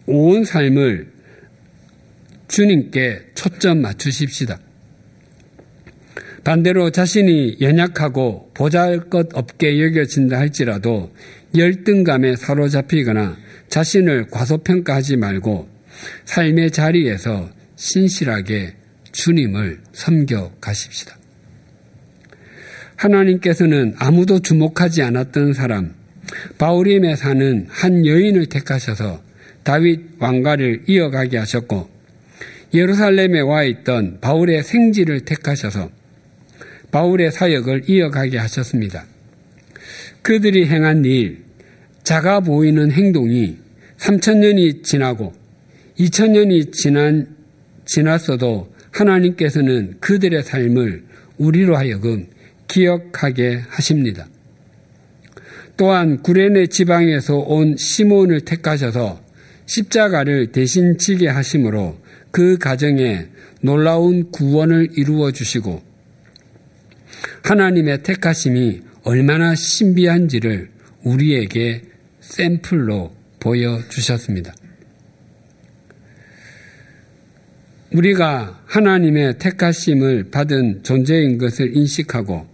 온 0.08 0.44
삶을 0.44 1.12
주님께 2.48 3.32
초점 3.36 3.82
맞추십시다. 3.82 4.60
반대로 6.44 6.90
자신이 6.90 7.58
연약하고 7.62 8.52
보잘 8.54 9.10
것 9.10 9.28
없게 9.34 9.82
여겨진다 9.84 10.38
할지라도 10.38 11.12
열등감에 11.56 12.36
사로잡히거나 12.36 13.38
자신을 13.74 14.28
과소평가하지 14.30 15.18
말고 15.18 15.68
삶의 16.26 16.70
자리에서 16.70 17.50
신실하게 17.76 18.76
주님을 19.12 19.80
섬겨 19.94 20.52
가십시다. 20.62 21.18
하나님께서는 22.96 23.96
아무도 23.98 24.44
주목하지 24.44 25.02
않았던 25.02 25.54
사람, 25.54 25.96
바울임에 26.60 27.16
사는 27.16 27.66
한 27.68 28.06
여인을 28.06 28.46
택하셔서 28.46 29.24
다윗 29.64 30.02
왕가를 30.20 30.84
이어가게 30.86 31.40
하셨고, 31.40 31.90
예루살렘에 32.76 33.40
와 33.40 33.64
있던 33.64 34.20
바울의 34.22 34.62
생지를 34.62 35.22
택하셔서 35.22 35.90
바울의 36.92 37.32
사역을 37.32 37.90
이어가게 37.90 38.38
하셨습니다. 38.38 39.08
그들이 40.22 40.68
행한 40.68 41.06
일, 41.06 41.44
작아 42.04 42.42
보이는 42.42 42.92
행동이 42.92 43.63
3천년이 44.04 44.84
지나고 44.84 45.32
2천년이 45.98 46.74
지난, 46.74 47.36
지났어도 47.86 48.74
하나님께서는 48.92 49.98
그들의 50.02 50.44
삶을 50.44 51.04
우리로 51.38 51.78
하여금 51.78 52.28
기억하게 52.68 53.62
하십니다. 53.70 54.28
또한 55.78 56.22
구레네 56.22 56.68
지방에서 56.68 57.38
온 57.38 57.78
시몬을 57.78 58.42
택하셔서 58.42 59.24
십자가를 59.66 60.52
대신 60.52 60.98
지게 60.98 61.30
하심으로 61.30 61.98
그 62.32 62.58
가정에 62.58 63.28
놀라운 63.62 64.32
구원을 64.32 64.90
이루어 64.98 65.32
주시고 65.32 65.82
하나님의 67.44 68.04
택하심이 68.04 68.82
얼마나 69.04 69.56
신비한지를 69.56 70.70
우리에게 71.04 71.84
샘플로 72.20 73.23
보여주셨습니다. 73.44 74.54
우리가 77.92 78.64
하나님의 78.66 79.38
택하심을 79.38 80.32
받은 80.32 80.82
존재인 80.84 81.38
것을 81.38 81.76
인식하고 81.76 82.48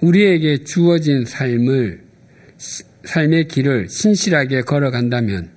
우리에게 0.00 0.64
주어진 0.64 1.24
삶을 1.26 2.02
삶의 3.04 3.48
길을 3.48 3.88
신실하게 3.90 4.62
걸어간다면 4.62 5.50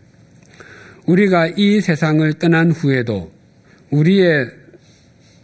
우리가 1.05 1.47
이 1.55 1.79
세상을 1.79 2.33
떠난 2.33 2.71
후에도 2.71 3.31
우리의 3.91 4.49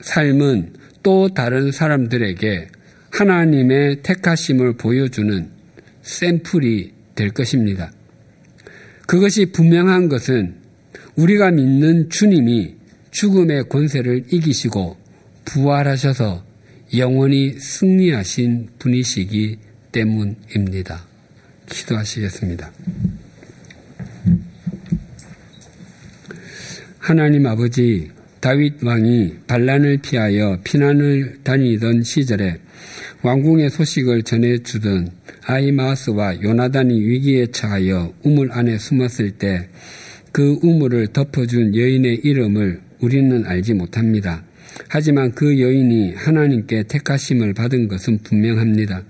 삶은 0.01 0.73
또 1.03 1.29
다른 1.29 1.71
사람들에게 1.71 2.67
하나님의 3.11 4.01
택하심을 4.01 4.73
보여주는 4.73 5.49
샘플이 6.01 6.91
될 7.15 7.29
것입니다. 7.29 7.91
그것이 9.07 9.47
분명한 9.47 10.09
것은 10.09 10.55
우리가 11.15 11.51
믿는 11.51 12.09
주님이 12.09 12.75
죽음의 13.11 13.69
권세를 13.69 14.25
이기시고 14.31 14.97
부활하셔서 15.45 16.43
영원히 16.97 17.53
승리하신 17.59 18.69
분이시기 18.79 19.57
때문입니다. 19.91 21.05
기도하시겠습니다. 21.69 22.71
하나님 26.99 27.45
아버지 27.45 28.09
다윗 28.39 28.83
왕이 28.83 29.39
반란을 29.47 29.97
피하여 29.97 30.59
피난을 30.63 31.39
다니던 31.43 32.03
시절에 32.03 32.59
왕궁의 33.21 33.69
소식을 33.69 34.23
전해 34.23 34.57
주던 34.59 35.09
아이마스와 35.45 36.41
요나단이 36.41 36.99
위기에 37.01 37.47
처하여 37.47 38.13
우물 38.23 38.51
안에 38.51 38.77
숨었을 38.77 39.31
때 39.31 39.69
그 40.33 40.57
우물을 40.63 41.09
덮어준 41.13 41.75
여인의 41.75 42.21
이름을 42.23 42.81
우리는 42.99 43.45
알지 43.45 43.75
못합니다. 43.75 44.43
하지만 44.89 45.31
그 45.31 45.59
여인이 45.59 46.15
하나님께 46.15 46.85
택하심을 46.87 47.53
받은 47.53 47.87
것은 47.87 48.17
분명합니다. 48.23 49.03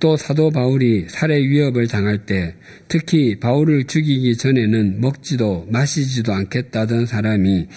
또 0.00 0.16
사도 0.16 0.50
바울이 0.50 1.06
살해 1.08 1.36
위협을 1.36 1.86
당할 1.86 2.26
때 2.26 2.54
특히 2.88 3.38
바울을 3.38 3.84
죽이기 3.84 4.36
전에는 4.36 5.00
먹지도 5.00 5.68
마시지도 5.70 6.32
않겠다던 6.32 7.06
사람이 7.06 7.68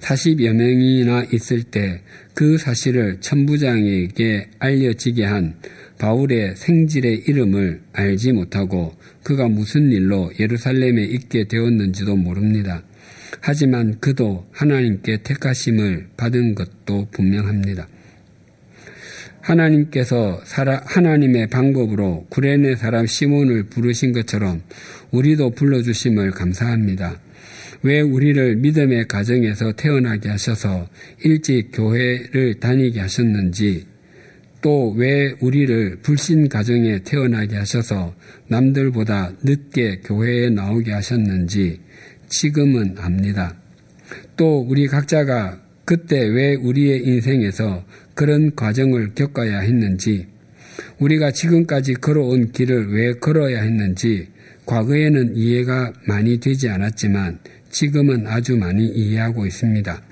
40여 0.00 0.52
명이나 0.52 1.24
있을 1.32 1.64
때 1.64 2.02
그 2.34 2.56
사실을 2.56 3.18
천부장에게 3.20 4.48
알려지게 4.58 5.24
한 5.24 5.54
바울의 6.02 6.56
생질의 6.56 7.26
이름을 7.28 7.80
알지 7.92 8.32
못하고 8.32 8.92
그가 9.22 9.46
무슨 9.46 9.92
일로 9.92 10.32
예루살렘에 10.36 11.04
있게 11.04 11.46
되었는지도 11.46 12.16
모릅니다. 12.16 12.82
하지만 13.40 14.00
그도 14.00 14.44
하나님께 14.50 15.22
택하심을 15.22 16.08
받은 16.16 16.56
것도 16.56 17.06
분명합니다. 17.12 17.86
하나님께서 19.42 20.40
하나님의 20.86 21.46
방법으로 21.46 22.26
구레네 22.30 22.74
사람 22.74 23.06
시몬을 23.06 23.68
부르신 23.68 24.12
것처럼 24.12 24.60
우리도 25.12 25.50
불러주심을 25.50 26.32
감사합니다. 26.32 27.20
왜 27.84 28.00
우리를 28.00 28.56
믿음의 28.56 29.06
가정에서 29.06 29.72
태어나게 29.72 30.30
하셔서 30.30 30.88
일찍 31.22 31.70
교회를 31.72 32.58
다니게 32.58 32.98
하셨는지 32.98 33.91
또 34.62 34.94
왜 34.96 35.34
우리를 35.40 35.98
불신 36.02 36.48
가정에 36.48 37.02
태어나게 37.02 37.56
하셔서 37.56 38.14
남들보다 38.48 39.32
늦게 39.42 40.00
교회에 40.04 40.50
나오게 40.50 40.92
하셨는지 40.92 41.80
지금은 42.28 42.96
압니다. 42.98 43.56
또 44.36 44.60
우리 44.60 44.86
각자가 44.86 45.60
그때 45.84 46.24
왜 46.26 46.54
우리의 46.54 47.04
인생에서 47.04 47.84
그런 48.14 48.54
과정을 48.54 49.14
겪어야 49.14 49.58
했는지, 49.60 50.26
우리가 50.98 51.32
지금까지 51.32 51.94
걸어온 51.94 52.52
길을 52.52 52.94
왜 52.94 53.12
걸어야 53.14 53.62
했는지, 53.62 54.28
과거에는 54.64 55.36
이해가 55.36 55.92
많이 56.06 56.38
되지 56.38 56.68
않았지만 56.68 57.40
지금은 57.70 58.26
아주 58.26 58.56
많이 58.56 58.86
이해하고 58.86 59.44
있습니다. 59.44 60.02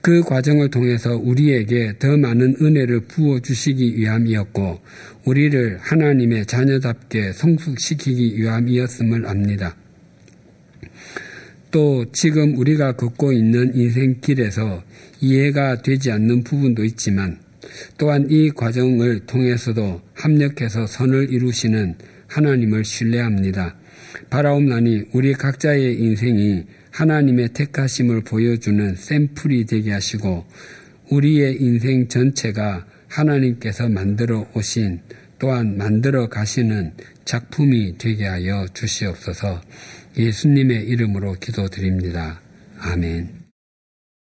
그 0.00 0.22
과정을 0.22 0.70
통해서 0.70 1.16
우리에게 1.16 1.94
더 1.98 2.16
많은 2.16 2.56
은혜를 2.60 3.00
부어주시기 3.00 3.96
위함이었고, 3.96 4.80
우리를 5.24 5.78
하나님의 5.80 6.46
자녀답게 6.46 7.32
성숙시키기 7.32 8.38
위함이었음을 8.38 9.26
압니다. 9.26 9.76
또 11.70 12.04
지금 12.12 12.56
우리가 12.58 12.92
걷고 12.96 13.32
있는 13.32 13.74
인생길에서 13.74 14.82
이해가 15.20 15.82
되지 15.82 16.10
않는 16.10 16.42
부분도 16.42 16.84
있지만 16.84 17.38
또한 17.96 18.26
이 18.30 18.50
과정을 18.50 19.20
통해서도 19.26 20.00
합력해서 20.14 20.86
선을 20.86 21.32
이루시는 21.32 21.94
하나님을 22.26 22.84
신뢰합니다. 22.84 23.76
바라옵나니 24.30 25.04
우리 25.12 25.32
각자의 25.32 26.00
인생이 26.00 26.64
하나님의 26.90 27.50
택하심을 27.52 28.22
보여주는 28.22 28.94
샘플이 28.96 29.66
되게 29.66 29.92
하시고 29.92 30.46
우리의 31.10 31.60
인생 31.60 32.08
전체가 32.08 32.86
하나님께서 33.08 33.88
만들어 33.88 34.46
오신 34.54 35.00
또한 35.38 35.76
만들어 35.76 36.28
가시는 36.28 36.92
작품이 37.24 37.98
되게 37.98 38.26
하여 38.26 38.66
주시옵소서 38.72 39.60
예수님의 40.16 40.86
이름으로 40.88 41.34
기도드립니다. 41.34 42.40
아멘. 42.78 43.39